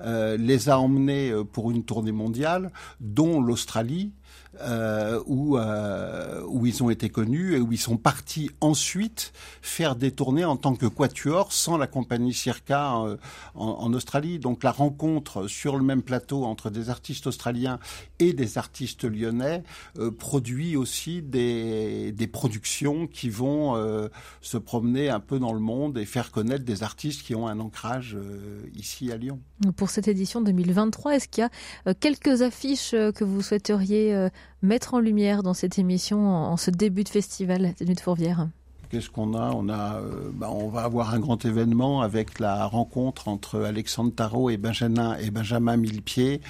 euh, 0.00 0.36
les 0.36 0.68
a 0.68 0.78
emmenés 0.78 1.30
euh, 1.30 1.44
pour 1.44 1.70
une 1.70 1.84
tournée 1.84 2.12
mondiale, 2.12 2.70
dont 3.00 3.40
l'Australie, 3.40 4.12
euh, 4.60 5.20
où, 5.26 5.56
euh, 5.56 6.42
où 6.48 6.66
ils 6.66 6.82
ont 6.82 6.90
été 6.90 7.08
connus 7.10 7.54
et 7.54 7.60
où 7.60 7.72
ils 7.72 7.78
sont 7.78 7.96
partis 7.96 8.50
ensuite 8.60 9.32
faire 9.62 9.94
des 9.94 10.10
tournées 10.10 10.44
en 10.44 10.56
tant 10.56 10.74
que 10.74 10.86
quatuor 10.86 11.52
sans 11.52 11.76
la 11.76 11.86
compagnie 11.86 12.34
Circa 12.34 12.92
en, 12.94 13.16
en, 13.54 13.92
Australie. 13.92 14.38
Donc 14.38 14.64
la 14.64 14.72
rencontre 14.72 15.46
sur 15.46 15.76
le 15.76 15.84
même 15.84 16.02
plateau 16.02 16.44
entre 16.44 16.70
des 16.70 16.90
artistes 16.90 17.26
australiens 17.26 17.78
et 18.18 18.32
des 18.32 18.58
artistes 18.58 19.04
lyonnais 19.04 19.62
euh, 19.98 20.10
produit 20.10 20.76
aussi 20.76 21.22
des, 21.22 22.12
des, 22.12 22.26
productions 22.26 23.06
qui 23.06 23.30
vont 23.30 23.76
euh, 23.76 24.08
se 24.40 24.56
promener 24.56 25.08
un 25.08 25.20
peu 25.20 25.38
dans 25.38 25.52
le 25.52 25.60
monde 25.60 25.98
et 25.98 26.04
faire 26.04 26.30
connaître 26.30 26.64
des 26.64 26.82
artistes 26.82 27.22
qui 27.22 27.34
ont 27.34 27.46
un 27.46 27.60
ancrage 27.60 28.16
euh, 28.16 28.60
ici 28.74 29.10
à 29.12 29.16
Lyon. 29.16 29.40
Pour 29.76 29.90
cette 29.90 30.08
édition 30.08 30.40
2023, 30.40 31.16
est-ce 31.16 31.28
qu'il 31.28 31.42
y 31.42 31.90
a 31.90 31.94
quelques 31.94 32.42
affiches 32.42 32.90
que 32.90 33.24
vous 33.24 33.42
souhaiteriez 33.42 34.28
mettre 34.62 34.94
en 34.94 35.00
lumière 35.00 35.42
dans 35.42 35.54
cette 35.54 35.78
émission 35.78 36.28
en, 36.28 36.56
ce 36.56 36.70
début 36.70 37.04
de 37.04 37.08
festival 37.08 37.74
des 37.78 37.84
Nuits 37.84 37.94
de 37.94 38.00
Fourvière 38.00 38.48
Qu'est-ce 38.90 39.10
qu'on 39.10 39.34
a? 39.34 39.50
On 39.52 39.68
a, 39.68 39.96
euh, 39.96 40.30
bah, 40.32 40.48
on 40.50 40.68
va 40.68 40.82
avoir 40.82 41.12
un 41.12 41.18
grand 41.18 41.44
événement 41.44 42.00
avec 42.00 42.38
la 42.38 42.64
rencontre 42.64 43.28
entre 43.28 43.60
Alexandre 43.60 44.14
Tarot 44.14 44.48
et 44.48 44.56
Benjamin 44.56 45.14
et 45.18 45.30
Benjamin 45.30 45.76
Millepied, 45.76 46.40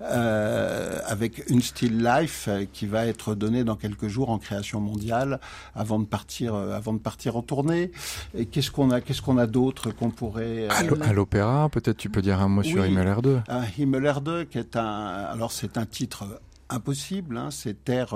euh, 0.00 1.00
avec 1.06 1.50
une 1.50 1.60
still 1.60 2.00
life 2.00 2.46
euh, 2.48 2.66
qui 2.72 2.86
va 2.86 3.06
être 3.06 3.34
donnée 3.34 3.64
dans 3.64 3.74
quelques 3.74 4.06
jours 4.06 4.30
en 4.30 4.38
création 4.38 4.80
mondiale 4.80 5.40
avant 5.74 5.98
de 5.98 6.04
partir, 6.04 6.54
euh, 6.54 6.76
avant 6.76 6.92
de 6.92 6.98
partir 6.98 7.36
en 7.36 7.42
tournée. 7.42 7.90
Et 8.36 8.46
qu'est-ce 8.46 8.70
qu'on 8.70 8.92
a 8.92 9.00
Qu'est-ce 9.00 9.22
qu'on 9.22 9.38
a 9.38 9.48
d'autre 9.48 9.90
qu'on 9.90 10.10
pourrait 10.10 10.68
euh... 10.68 11.00
À 11.02 11.12
l'opéra, 11.12 11.68
peut-être 11.68 11.96
tu 11.96 12.10
peux 12.10 12.22
dire 12.22 12.40
un 12.40 12.48
mot 12.48 12.62
oui, 12.62 12.68
sur 12.68 12.84
Himmler 12.84 13.16
2. 13.20 13.40
Himmler 13.76 14.14
2, 14.22 14.44
qui 14.44 14.58
est 14.58 14.76
un, 14.76 14.84
alors 14.84 15.50
c'est 15.50 15.76
un 15.76 15.86
titre 15.86 16.26
impossible, 16.70 17.36
hein, 17.36 17.50
c'est 17.50 17.84
Terre, 17.84 18.14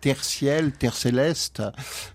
euh, 0.00 0.10
terre 0.10 0.24
ciel, 0.24 0.72
terre 0.72 0.96
céleste, 0.96 1.62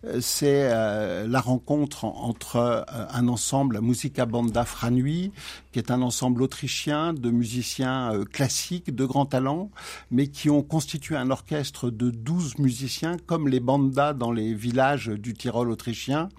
euh, 0.06 0.20
c'est 0.22 0.70
euh, 0.72 1.28
la 1.28 1.40
rencontre 1.40 2.06
entre 2.06 2.56
euh, 2.58 2.84
un 3.12 3.28
ensemble, 3.28 3.76
la 3.76 3.82
Musica 3.82 4.26
Banda 4.26 4.66
Franui, 4.66 5.32
qui 5.72 5.80
est 5.80 5.92
un 5.92 6.02
ensemble 6.02 6.42
autrichien 6.42 7.14
de 7.14 7.30
musiciens 7.30 8.12
classiques 8.32 8.96
de 8.96 9.06
grand 9.06 9.26
talent, 9.26 9.70
mais 10.10 10.28
qui 10.28 10.50
ont 10.50 10.64
constitué 10.64 11.16
un 11.16 11.32
orchestre 11.32 11.90
de 11.90 12.10
12 12.10 12.60
musiciens, 12.60 13.18
comme 13.26 13.50
les 13.50 13.60
bandas 13.60 14.14
dans 14.14 14.32
les 14.32 14.54
villages 14.54 15.08
du 15.08 15.34
Tyrol 15.34 15.70
autrichien. 15.70 16.30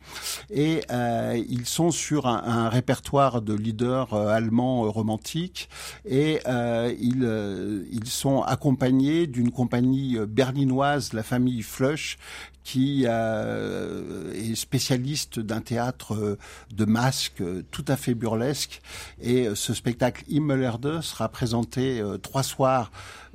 Et 0.51 0.81
ils 0.91 1.67
sont 1.67 1.91
sur 1.91 2.27
un, 2.27 2.71
répertoire 2.71 3.43
de 3.43 3.53
leaders 3.53 4.15
allemands 4.15 4.91
romantiques, 4.91 5.69
et 6.07 6.41
ils, 6.47 7.87
ils 7.93 8.09
sont 8.09 8.41
accompagnés 8.41 9.27
d'une 9.27 9.51
compagnie 9.51 10.17
berlinoise, 10.27 11.13
la 11.13 11.23
famille 11.23 11.36
Flush, 11.63 12.19
qui 12.67 13.05
euh, 13.07 14.33
est 14.33 14.57
spécialiste 14.57 15.39
d'un 15.39 15.61
théâtre 15.61 16.17
euh, 16.17 16.37
de 16.75 16.85
masques 16.85 17.41
euh, 17.41 17.63
tout 17.71 17.85
à 17.87 17.97
fait 17.97 18.15
burlesque. 18.15 18.83
Et 19.23 19.49
ce 19.55 19.73
spectacle 19.73 20.25
Himmler 20.29 20.73
2 20.81 21.01
sera 21.01 21.29
présenté 21.29 22.03
trois 22.23 22.43
soirs 22.43 22.91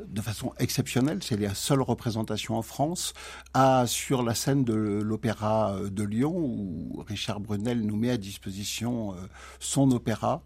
de 0.08 0.22
façon 0.22 0.54
exceptionnelle. 0.60 1.20
C'est 1.22 1.38
la 1.38 1.54
seule 1.54 1.82
représentation 1.82 2.56
en 2.56 2.62
France 2.62 3.14
à, 3.54 3.86
sur 3.88 4.24
la 4.24 4.36
scène 4.36 4.64
de 4.64 4.74
l'Opéra 4.74 5.76
de 5.90 6.04
Lyon 6.04 6.34
où 6.36 7.04
Richard 7.08 7.40
Brunel 7.40 7.82
nous 7.82 7.96
met 7.96 8.12
à 8.12 8.18
disposition 8.18 9.16
son 9.60 9.92
opéra 9.92 10.44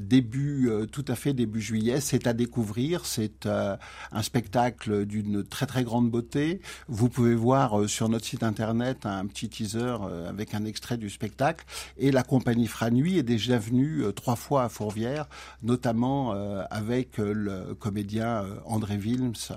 début 0.00 0.70
tout 0.90 1.04
à 1.08 1.14
fait 1.14 1.32
début 1.32 1.60
juillet. 1.60 2.00
C'est 2.00 2.26
à 2.26 2.32
découvrir. 2.32 3.06
C'est 3.06 3.46
un 3.46 4.22
spectacle 4.22 5.06
d'une 5.06 5.44
très 5.44 5.66
très 5.66 5.84
grande 5.84 6.10
beauté. 6.10 6.60
Vous 6.88 7.08
pouvez 7.08 7.34
voir 7.34 7.88
sur 7.88 8.08
notre 8.08 8.24
site 8.24 8.42
internet 8.42 9.06
un 9.06 9.26
petit 9.26 9.48
teaser 9.48 9.96
avec 10.28 10.54
un 10.54 10.64
extrait 10.64 10.96
du 10.96 11.10
spectacle. 11.10 11.64
Et 11.96 12.10
la 12.10 12.22
compagnie 12.22 12.66
Franui 12.66 13.18
est 13.18 13.22
déjà 13.22 13.58
venue 13.58 14.02
trois 14.14 14.36
fois 14.36 14.64
à 14.64 14.68
Fourvière, 14.68 15.26
notamment 15.62 16.32
avec 16.70 17.18
le 17.18 17.74
comédien 17.74 18.44
André 18.64 18.87
Wilms, 18.96 19.52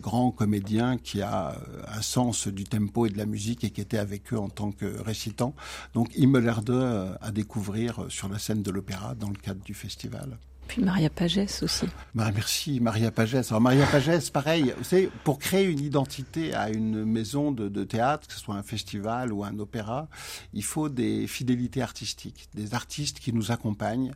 grand 0.00 0.30
comédien 0.30 0.98
qui 0.98 1.22
a 1.22 1.56
un 1.88 2.02
sens 2.02 2.48
du 2.48 2.64
tempo 2.64 3.06
et 3.06 3.10
de 3.10 3.18
la 3.18 3.26
musique 3.26 3.64
et 3.64 3.70
qui 3.70 3.80
était 3.80 3.98
avec 3.98 4.32
eux 4.32 4.38
en 4.38 4.48
tant 4.48 4.72
que 4.72 5.00
récitant. 5.02 5.54
Donc 5.94 6.16
Himmler 6.16 6.54
2 6.64 7.08
à 7.20 7.30
découvrir 7.30 8.06
sur 8.08 8.28
la 8.28 8.38
scène 8.38 8.62
de 8.62 8.70
l'opéra 8.70 9.14
dans 9.14 9.30
le 9.30 9.36
cadre 9.36 9.62
du 9.62 9.74
festival. 9.74 10.38
Puis 10.68 10.82
Maria 10.82 11.10
Pagès 11.10 11.62
aussi. 11.62 11.86
Bah, 12.14 12.30
merci 12.34 12.80
Maria 12.80 13.10
Pagès. 13.10 13.50
Alors 13.50 13.60
Maria 13.60 13.86
Pagès, 13.86 14.30
pareil, 14.30 14.74
c'est 14.82 15.08
pour 15.24 15.38
créer 15.38 15.64
une 15.64 15.80
identité 15.80 16.54
à 16.54 16.70
une 16.70 17.04
maison 17.04 17.52
de, 17.52 17.84
théâtre, 17.84 18.26
que 18.26 18.32
ce 18.32 18.40
soit 18.40 18.54
un 18.54 18.62
festival 18.62 19.32
ou 19.32 19.44
un 19.44 19.58
opéra, 19.58 20.08
il 20.52 20.64
faut 20.64 20.88
des 20.88 21.26
fidélités 21.26 21.82
artistiques, 21.82 22.48
des 22.54 22.74
artistes 22.74 23.20
qui 23.20 23.32
nous 23.32 23.52
accompagnent 23.52 24.12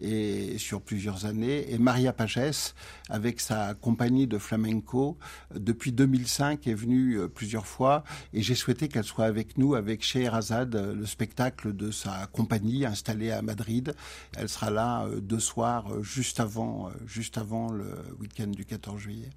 et 0.00 0.58
sur 0.58 0.80
plusieurs 0.80 1.26
années. 1.26 1.72
Et 1.72 1.78
Maria 1.78 2.12
Pagès, 2.12 2.74
avec 3.08 3.40
sa 3.40 3.74
compagnie 3.74 4.26
de 4.26 4.38
flamenco, 4.38 5.18
depuis 5.54 5.92
2005 5.92 6.66
est 6.66 6.74
venue 6.74 7.18
plusieurs 7.28 7.66
fois 7.66 8.04
et 8.32 8.42
j'ai 8.42 8.54
souhaité 8.54 8.88
qu'elle 8.88 9.04
soit 9.04 9.26
avec 9.26 9.58
nous 9.58 9.74
avec 9.74 10.02
Scheherazade, 10.02 10.94
le 10.96 11.06
spectacle 11.06 11.74
de 11.74 11.90
sa 11.90 12.26
compagnie 12.32 12.86
installée 12.86 13.30
à 13.30 13.42
Madrid. 13.42 13.94
Elle 14.36 14.48
sera 14.48 14.70
là 14.70 15.06
deux 15.20 15.40
soirs 15.40 15.89
juste 16.02 16.40
avant, 16.40 16.90
juste 17.06 17.38
avant 17.38 17.70
le 17.70 17.94
week-end 18.18 18.48
du 18.48 18.64
14 18.64 18.98
juillet. 18.98 19.30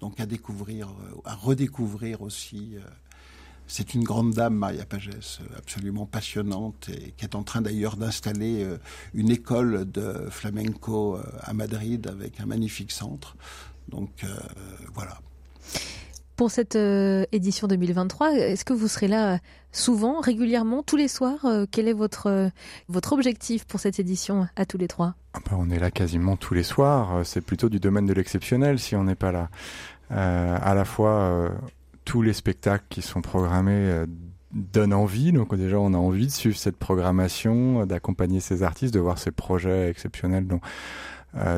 Donc 0.00 0.20
à 0.20 0.26
découvrir, 0.26 0.88
à 1.24 1.34
redécouvrir 1.34 2.22
aussi. 2.22 2.76
C'est 3.66 3.94
une 3.94 4.02
grande 4.02 4.32
dame, 4.32 4.54
Maria 4.54 4.84
Pagès, 4.84 5.38
absolument 5.56 6.04
passionnante 6.04 6.88
et 6.88 7.12
qui 7.16 7.24
est 7.24 7.36
en 7.36 7.44
train 7.44 7.62
d'ailleurs 7.62 7.96
d'installer 7.96 8.66
une 9.14 9.30
école 9.30 9.88
de 9.88 10.26
flamenco 10.28 11.18
à 11.40 11.52
Madrid 11.52 12.08
avec 12.08 12.40
un 12.40 12.46
magnifique 12.46 12.90
centre. 12.90 13.36
Donc 13.90 14.24
euh, 14.24 14.28
voilà. 14.94 15.18
Pour 16.36 16.50
cette 16.50 16.76
euh, 16.76 17.26
édition 17.32 17.68
2023, 17.68 18.32
est-ce 18.32 18.64
que 18.64 18.72
vous 18.72 18.88
serez 18.88 19.08
là 19.08 19.40
souvent, 19.72 20.20
régulièrement, 20.20 20.82
tous 20.82 20.96
les 20.96 21.08
soirs 21.08 21.46
Quel 21.70 21.88
est 21.88 21.92
votre, 21.92 22.50
votre 22.88 23.12
objectif 23.12 23.64
pour 23.64 23.80
cette 23.80 23.98
édition 23.98 24.48
à 24.56 24.66
tous 24.66 24.78
les 24.78 24.88
trois? 24.88 25.14
On 25.52 25.70
est 25.70 25.78
là 25.78 25.90
quasiment 25.90 26.36
tous 26.36 26.54
les 26.54 26.62
soirs. 26.62 27.20
C'est 27.24 27.40
plutôt 27.40 27.68
du 27.68 27.80
domaine 27.80 28.06
de 28.06 28.12
l'exceptionnel 28.12 28.78
si 28.78 28.96
on 28.96 29.04
n'est 29.04 29.14
pas 29.14 29.32
là. 29.32 29.48
Euh, 30.12 30.58
à 30.60 30.74
la 30.74 30.84
fois, 30.84 31.10
euh, 31.10 31.48
tous 32.04 32.22
les 32.22 32.32
spectacles 32.32 32.84
qui 32.88 33.02
sont 33.02 33.20
programmés 33.20 33.72
euh, 33.72 34.06
donnent 34.52 34.94
envie. 34.94 35.32
Donc 35.32 35.54
déjà, 35.54 35.78
on 35.78 35.94
a 35.94 35.98
envie 35.98 36.26
de 36.26 36.32
suivre 36.32 36.56
cette 36.56 36.76
programmation, 36.76 37.86
d'accompagner 37.86 38.40
ces 38.40 38.62
artistes, 38.62 38.92
de 38.92 39.00
voir 39.00 39.18
ces 39.18 39.30
projets 39.30 39.88
exceptionnels 39.88 40.46
euh, 40.50 40.58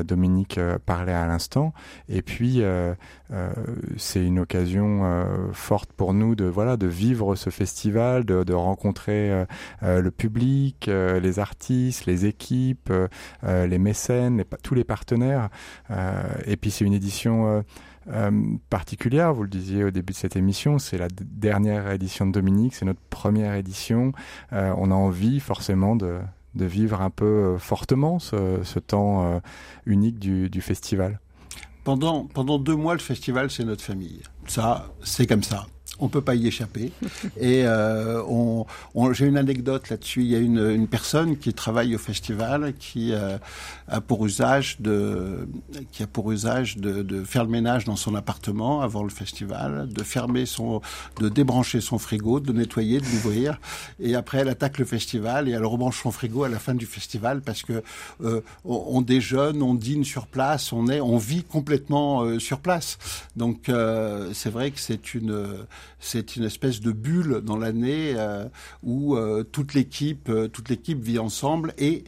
Dominique 0.03 0.57
euh, 0.57 0.77
parlait 0.85 1.13
à 1.13 1.25
l'instant. 1.27 1.73
Et 2.09 2.21
puis, 2.21 2.61
euh, 2.61 2.93
c'est 3.97 4.23
une 4.23 4.39
occasion 4.39 5.25
forte 5.53 5.91
pour 5.93 6.13
nous 6.13 6.35
de 6.35 6.45
voilà 6.45 6.77
de 6.77 6.85
vivre 6.85 7.35
ce 7.35 7.49
festival, 7.49 8.25
de, 8.25 8.53
rencontrer 8.53 9.45
le 9.81 10.11
public, 10.11 10.87
les 10.87 11.39
artistes, 11.39 12.05
les 12.05 12.27
équipes, 12.27 12.93
les 13.41 13.79
mécènes, 13.79 14.43
tous 14.61 14.75
les 14.75 14.83
partenaires. 14.83 15.49
et 16.45 16.57
puis, 16.57 16.69
c'est 16.69 16.85
une 16.85 16.93
édition 16.93 17.63
euh, 18.09 18.31
particulière. 18.69 19.33
Vous 19.33 19.43
le 19.43 19.49
disiez 19.49 19.85
au 19.85 19.91
début 19.91 20.11
de 20.11 20.17
cette 20.17 20.35
émission, 20.35 20.77
c'est 20.77 20.97
la 20.97 21.07
dernière 21.09 21.89
édition 21.91 22.25
de 22.25 22.31
Dominique, 22.31 22.75
c'est 22.75 22.85
notre 22.85 22.99
première 23.09 23.53
édition. 23.53 24.11
Euh, 24.51 24.73
on 24.77 24.91
a 24.91 24.93
envie 24.93 25.39
forcément 25.39 25.95
de, 25.95 26.19
de, 26.55 26.65
vivre 26.65 27.01
un 27.01 27.09
peu 27.09 27.25
euh, 27.25 27.57
fortement 27.57 28.19
ce, 28.19 28.79
temps 28.79 29.41
unique 29.85 30.19
du, 30.19 30.49
du 30.49 30.61
festival. 30.61 31.19
Pendant, 31.83 32.25
pendant 32.25 32.59
deux 32.59 32.75
mois, 32.75 32.93
le 32.93 32.99
festival, 32.99 33.51
c'est 33.51 33.65
notre 33.65 33.83
famille. 33.83 34.21
Ça, 34.47 34.87
c'est 35.03 35.27
comme 35.27 35.43
ça 35.43 35.65
on 35.99 36.09
peut 36.09 36.21
pas 36.21 36.35
y 36.35 36.47
échapper. 36.47 36.91
Et 37.39 37.63
euh, 37.65 38.21
on, 38.27 38.65
j'ai 39.13 39.25
une 39.25 39.37
anecdote 39.37 39.89
là-dessus. 39.89 40.21
Il 40.21 40.27
y 40.27 40.35
a 40.35 40.39
une, 40.39 40.71
une, 40.71 40.87
personne 40.87 41.37
qui 41.37 41.53
travaille 41.53 41.95
au 41.95 41.99
festival 41.99 42.73
qui 42.79 43.13
euh, 43.13 43.37
a 43.87 44.01
pour 44.01 44.25
usage 44.25 44.77
de 44.79 45.47
qui 45.91 46.03
a 46.03 46.07
pour 46.07 46.31
usage 46.31 46.77
de, 46.77 47.01
de, 47.01 47.23
faire 47.23 47.43
le 47.43 47.49
ménage 47.49 47.85
dans 47.85 47.95
son 47.95 48.15
appartement 48.15 48.81
avant 48.81 49.03
le 49.03 49.09
festival, 49.09 49.89
de 49.89 50.03
fermer 50.03 50.45
son, 50.45 50.81
de 51.19 51.29
débrancher 51.29 51.81
son 51.81 51.97
frigo, 51.97 52.39
de 52.39 52.51
nettoyer, 52.53 52.99
de 52.99 53.05
l'ouvrir, 53.05 53.59
et 53.99 54.15
après 54.15 54.39
elle 54.39 54.49
attaque 54.49 54.77
le 54.77 54.85
festival 54.85 55.47
et 55.47 55.51
elle 55.51 55.65
rebranche 55.65 56.01
son 56.01 56.11
frigo 56.11 56.43
à 56.43 56.49
la 56.49 56.59
fin 56.59 56.73
du 56.73 56.85
festival 56.85 57.41
parce 57.41 57.63
que 57.63 57.83
euh, 58.23 58.41
on, 58.65 58.83
on, 58.87 59.01
déjeune, 59.01 59.61
on 59.61 59.75
dîne 59.75 60.03
sur 60.03 60.27
place, 60.27 60.73
on 60.73 60.87
est, 60.87 61.01
on 61.01 61.17
vit 61.17 61.43
complètement 61.43 62.21
euh, 62.21 62.39
sur 62.39 62.59
place. 62.59 62.97
Donc 63.35 63.69
euh, 63.69 64.31
c'est 64.33 64.49
vrai 64.49 64.71
que 64.71 64.79
c'est 64.79 65.13
une 65.13 65.65
c'est 65.99 66.35
une 66.35 66.43
espèce 66.43 66.81
de 66.81 66.91
bulle 66.91 67.41
dans 67.41 67.57
l'année 67.57 68.13
euh, 68.15 68.45
où 68.83 69.15
euh, 69.15 69.43
toute 69.43 69.73
l'équipe, 69.73 70.29
euh, 70.29 70.47
toute 70.47 70.69
l'équipe 70.69 71.01
vit 71.01 71.19
ensemble 71.19 71.73
et 71.77 72.03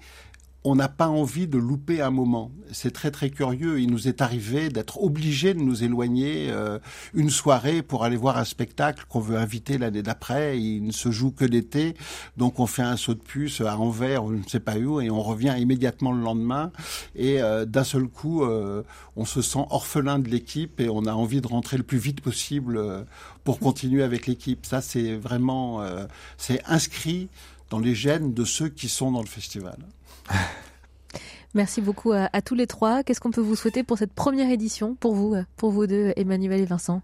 on 0.65 0.75
n'a 0.75 0.89
pas 0.89 1.07
envie 1.07 1.47
de 1.47 1.59
louper 1.59 2.01
un 2.01 2.09
moment. 2.09 2.51
C'est 2.71 2.91
très 2.91 3.11
très 3.11 3.29
curieux. 3.29 3.79
Il 3.79 3.91
nous 3.91 4.07
est 4.07 4.19
arrivé 4.21 4.69
d'être 4.69 4.99
obligé 4.99 5.53
de 5.53 5.59
nous 5.59 5.83
éloigner 5.83 6.47
euh, 6.49 6.79
une 7.13 7.29
soirée 7.29 7.83
pour 7.83 8.03
aller 8.03 8.17
voir 8.17 8.39
un 8.39 8.45
spectacle 8.45 9.05
qu'on 9.07 9.19
veut 9.19 9.37
inviter 9.37 9.77
l'année 9.77 10.01
d'après. 10.01 10.59
Il 10.59 10.87
ne 10.87 10.91
se 10.91 11.11
joue 11.11 11.29
que 11.29 11.45
l'été, 11.45 11.95
donc 12.35 12.59
on 12.59 12.65
fait 12.65 12.81
un 12.81 12.97
saut 12.97 13.13
de 13.13 13.19
puce 13.19 13.61
à 13.61 13.77
Anvers 13.77 14.25
ou 14.25 14.31
je 14.31 14.37
ne 14.37 14.49
sais 14.49 14.59
pas 14.59 14.75
où 14.77 14.99
et 14.99 15.11
on 15.11 15.21
revient 15.21 15.53
immédiatement 15.55 16.11
le 16.11 16.23
lendemain. 16.23 16.71
Et 17.15 17.43
euh, 17.43 17.65
d'un 17.65 17.83
seul 17.83 18.07
coup, 18.07 18.43
euh, 18.43 18.81
on 19.15 19.25
se 19.25 19.43
sent 19.43 19.65
orphelin 19.69 20.17
de 20.17 20.29
l'équipe 20.29 20.79
et 20.79 20.89
on 20.89 21.05
a 21.05 21.13
envie 21.13 21.41
de 21.41 21.47
rentrer 21.47 21.77
le 21.77 21.83
plus 21.83 21.99
vite 21.99 22.21
possible 22.21 23.05
pour 23.43 23.59
continuer 23.59 24.01
avec 24.01 24.25
l'équipe. 24.25 24.65
Ça, 24.65 24.81
c'est 24.81 25.15
vraiment, 25.15 25.85
c'est 26.37 26.63
inscrit 26.65 27.29
dans 27.69 27.79
les 27.79 27.93
gènes 27.93 28.33
de 28.33 28.45
ceux 28.45 28.69
qui 28.69 28.89
sont 28.89 29.11
dans 29.11 29.21
le 29.21 29.27
festival. 29.27 29.77
Merci 31.53 31.79
beaucoup 31.79 32.11
à, 32.11 32.41
tous 32.41 32.55
les 32.55 32.67
trois. 32.67 33.03
Qu'est-ce 33.03 33.21
qu'on 33.21 33.31
peut 33.31 33.41
vous 33.41 33.55
souhaiter 33.55 33.83
pour 33.83 33.97
cette 33.97 34.13
première 34.13 34.51
édition, 34.51 34.95
pour 34.95 35.15
vous, 35.15 35.35
pour 35.55 35.71
vous 35.71 35.87
deux, 35.87 36.11
Emmanuel 36.17 36.59
et 36.59 36.65
Vincent? 36.65 37.01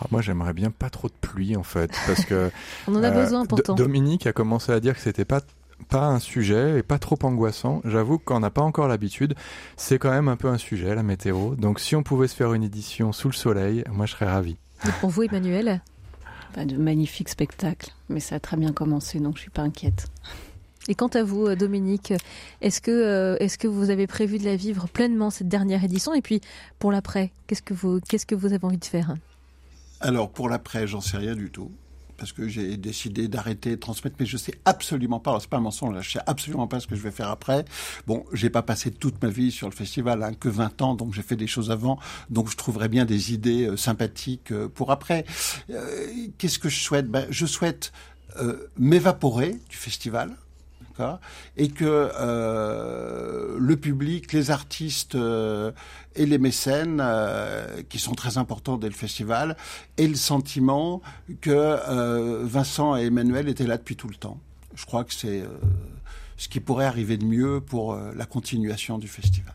Ah, 0.00 0.06
moi, 0.10 0.22
j'aimerais 0.22 0.54
bien 0.54 0.70
pas 0.70 0.88
trop 0.88 1.08
de 1.08 1.14
pluie 1.20 1.54
en 1.54 1.62
fait, 1.62 1.90
parce 2.06 2.24
que 2.24 2.50
on 2.88 2.94
en 2.94 3.02
a 3.02 3.08
euh, 3.08 3.22
besoin 3.22 3.44
pourtant. 3.44 3.74
Dominique 3.74 4.26
a 4.26 4.32
commencé 4.32 4.72
à 4.72 4.80
dire 4.80 4.94
que 4.94 5.00
c'était 5.00 5.24
pas 5.24 5.40
pas 5.88 6.06
un 6.06 6.18
sujet 6.18 6.78
et 6.78 6.82
pas 6.82 6.98
trop 6.98 7.18
angoissant. 7.22 7.80
J'avoue 7.84 8.18
qu'on 8.18 8.40
n'a 8.40 8.50
pas 8.50 8.62
encore 8.62 8.88
l'habitude. 8.88 9.34
C'est 9.76 9.98
quand 9.98 10.10
même 10.10 10.28
un 10.28 10.36
peu 10.36 10.48
un 10.48 10.58
sujet 10.58 10.94
la 10.94 11.02
météo. 11.02 11.54
Donc 11.54 11.78
si 11.78 11.94
on 11.94 12.02
pouvait 12.02 12.28
se 12.28 12.34
faire 12.34 12.52
une 12.52 12.64
édition 12.64 13.12
sous 13.12 13.28
le 13.28 13.34
soleil, 13.34 13.84
moi 13.92 14.06
je 14.06 14.12
serais 14.12 14.28
ravi. 14.28 14.56
Et 14.86 14.92
pour 15.00 15.10
vous, 15.10 15.22
Emmanuel? 15.22 15.80
De 16.56 16.76
magnifiques 16.76 17.28
spectacles, 17.28 17.92
mais 18.08 18.18
ça 18.18 18.36
a 18.36 18.40
très 18.40 18.56
bien 18.56 18.72
commencé, 18.72 19.20
donc 19.20 19.36
je 19.36 19.42
suis 19.42 19.50
pas 19.50 19.62
inquiète. 19.62 20.08
Et 20.88 20.94
quant 20.94 21.08
à 21.08 21.22
vous, 21.22 21.46
euh, 21.46 21.54
Dominique, 21.54 22.14
est-ce 22.62 22.80
que, 22.80 22.90
euh, 22.90 23.36
est-ce 23.40 23.58
que 23.58 23.68
vous 23.68 23.90
avez 23.90 24.06
prévu 24.06 24.38
de 24.38 24.44
la 24.44 24.56
vivre 24.56 24.88
pleinement 24.88 25.28
cette 25.30 25.48
dernière 25.48 25.84
édition? 25.84 26.14
Et 26.14 26.22
puis, 26.22 26.40
pour 26.78 26.90
l'après, 26.90 27.30
qu'est-ce 27.46 27.62
que 27.62 27.74
vous, 27.74 28.00
que 28.00 28.34
vous 28.34 28.52
avez 28.54 28.64
envie 28.64 28.78
de 28.78 28.84
faire? 28.84 29.14
Alors, 30.00 30.30
pour 30.30 30.48
l'après, 30.48 30.86
j'en 30.86 31.02
sais 31.02 31.18
rien 31.18 31.36
du 31.36 31.50
tout. 31.50 31.70
Parce 32.16 32.32
que 32.32 32.48
j'ai 32.48 32.76
décidé 32.76 33.28
d'arrêter 33.28 33.70
de 33.70 33.76
transmettre, 33.76 34.16
mais 34.18 34.26
je 34.26 34.36
sais 34.36 34.54
absolument 34.64 35.20
pas. 35.20 35.38
C'est 35.40 35.48
pas 35.48 35.58
un 35.58 35.60
mensonge. 35.60 36.00
Je 36.00 36.12
sais 36.12 36.20
absolument 36.26 36.66
pas 36.66 36.80
ce 36.80 36.88
que 36.88 36.96
je 36.96 37.00
vais 37.00 37.12
faire 37.12 37.28
après. 37.28 37.64
Bon, 38.08 38.24
j'ai 38.32 38.50
pas 38.50 38.62
passé 38.62 38.90
toute 38.90 39.22
ma 39.22 39.28
vie 39.28 39.52
sur 39.52 39.68
le 39.68 39.74
festival, 39.74 40.24
hein, 40.24 40.32
que 40.32 40.48
20 40.48 40.82
ans, 40.82 40.94
donc 40.94 41.14
j'ai 41.14 41.22
fait 41.22 41.36
des 41.36 41.46
choses 41.46 41.70
avant. 41.70 42.00
Donc 42.28 42.50
je 42.50 42.56
trouverais 42.56 42.88
bien 42.88 43.04
des 43.04 43.32
idées 43.32 43.66
euh, 43.66 43.76
sympathiques 43.76 44.52
pour 44.74 44.90
après. 44.90 45.26
Qu'est-ce 46.38 46.58
que 46.58 46.68
je 46.68 46.80
souhaite? 46.80 47.08
Ben, 47.08 47.26
je 47.30 47.46
souhaite 47.46 47.92
m'évaporer 48.76 49.56
du 49.68 49.76
festival 49.76 50.36
et 51.56 51.68
que 51.68 52.10
euh, 52.18 53.56
le 53.58 53.76
public, 53.76 54.32
les 54.32 54.50
artistes 54.50 55.14
euh, 55.14 55.72
et 56.14 56.26
les 56.26 56.38
mécènes, 56.38 57.00
euh, 57.00 57.82
qui 57.88 57.98
sont 57.98 58.14
très 58.14 58.38
importants 58.38 58.76
dès 58.76 58.88
le 58.88 58.94
festival, 58.94 59.56
aient 59.96 60.06
le 60.06 60.14
sentiment 60.14 61.02
que 61.40 62.44
Vincent 62.44 62.96
et 62.96 63.06
Emmanuel 63.06 63.48
étaient 63.48 63.66
là 63.66 63.76
depuis 63.76 63.96
tout 63.96 64.08
le 64.08 64.16
temps. 64.16 64.40
Je 64.74 64.86
crois 64.86 65.04
que 65.04 65.14
c'est 65.14 65.44
ce 66.36 66.48
qui 66.48 66.60
pourrait 66.60 66.86
arriver 66.86 67.16
de 67.16 67.24
mieux 67.24 67.60
pour 67.60 67.96
la 67.96 68.26
continuation 68.26 68.98
du 68.98 69.08
festival. 69.08 69.54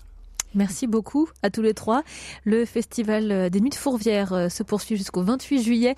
Merci 0.55 0.87
beaucoup 0.87 1.29
à 1.41 1.49
tous 1.49 1.61
les 1.61 1.73
trois. 1.73 2.03
Le 2.45 2.65
festival 2.65 3.49
des 3.49 3.61
Nuits 3.61 3.69
de 3.69 3.75
Fourvière 3.75 4.33
euh, 4.33 4.49
se 4.49 4.63
poursuit 4.63 4.97
jusqu'au 4.97 5.23
28 5.23 5.61
juillet. 5.63 5.95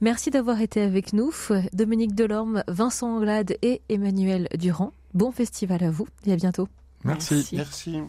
Merci 0.00 0.30
d'avoir 0.30 0.60
été 0.60 0.80
avec 0.80 1.12
nous. 1.12 1.32
Dominique 1.72 2.14
Delorme, 2.14 2.64
Vincent 2.68 3.16
Anglade 3.16 3.56
et 3.62 3.82
Emmanuel 3.88 4.48
Durand. 4.58 4.92
Bon 5.14 5.32
festival 5.32 5.82
à 5.84 5.90
vous 5.90 6.06
et 6.26 6.32
à 6.32 6.36
bientôt. 6.36 6.68
Merci. 7.04 7.48
Merci. 7.52 8.00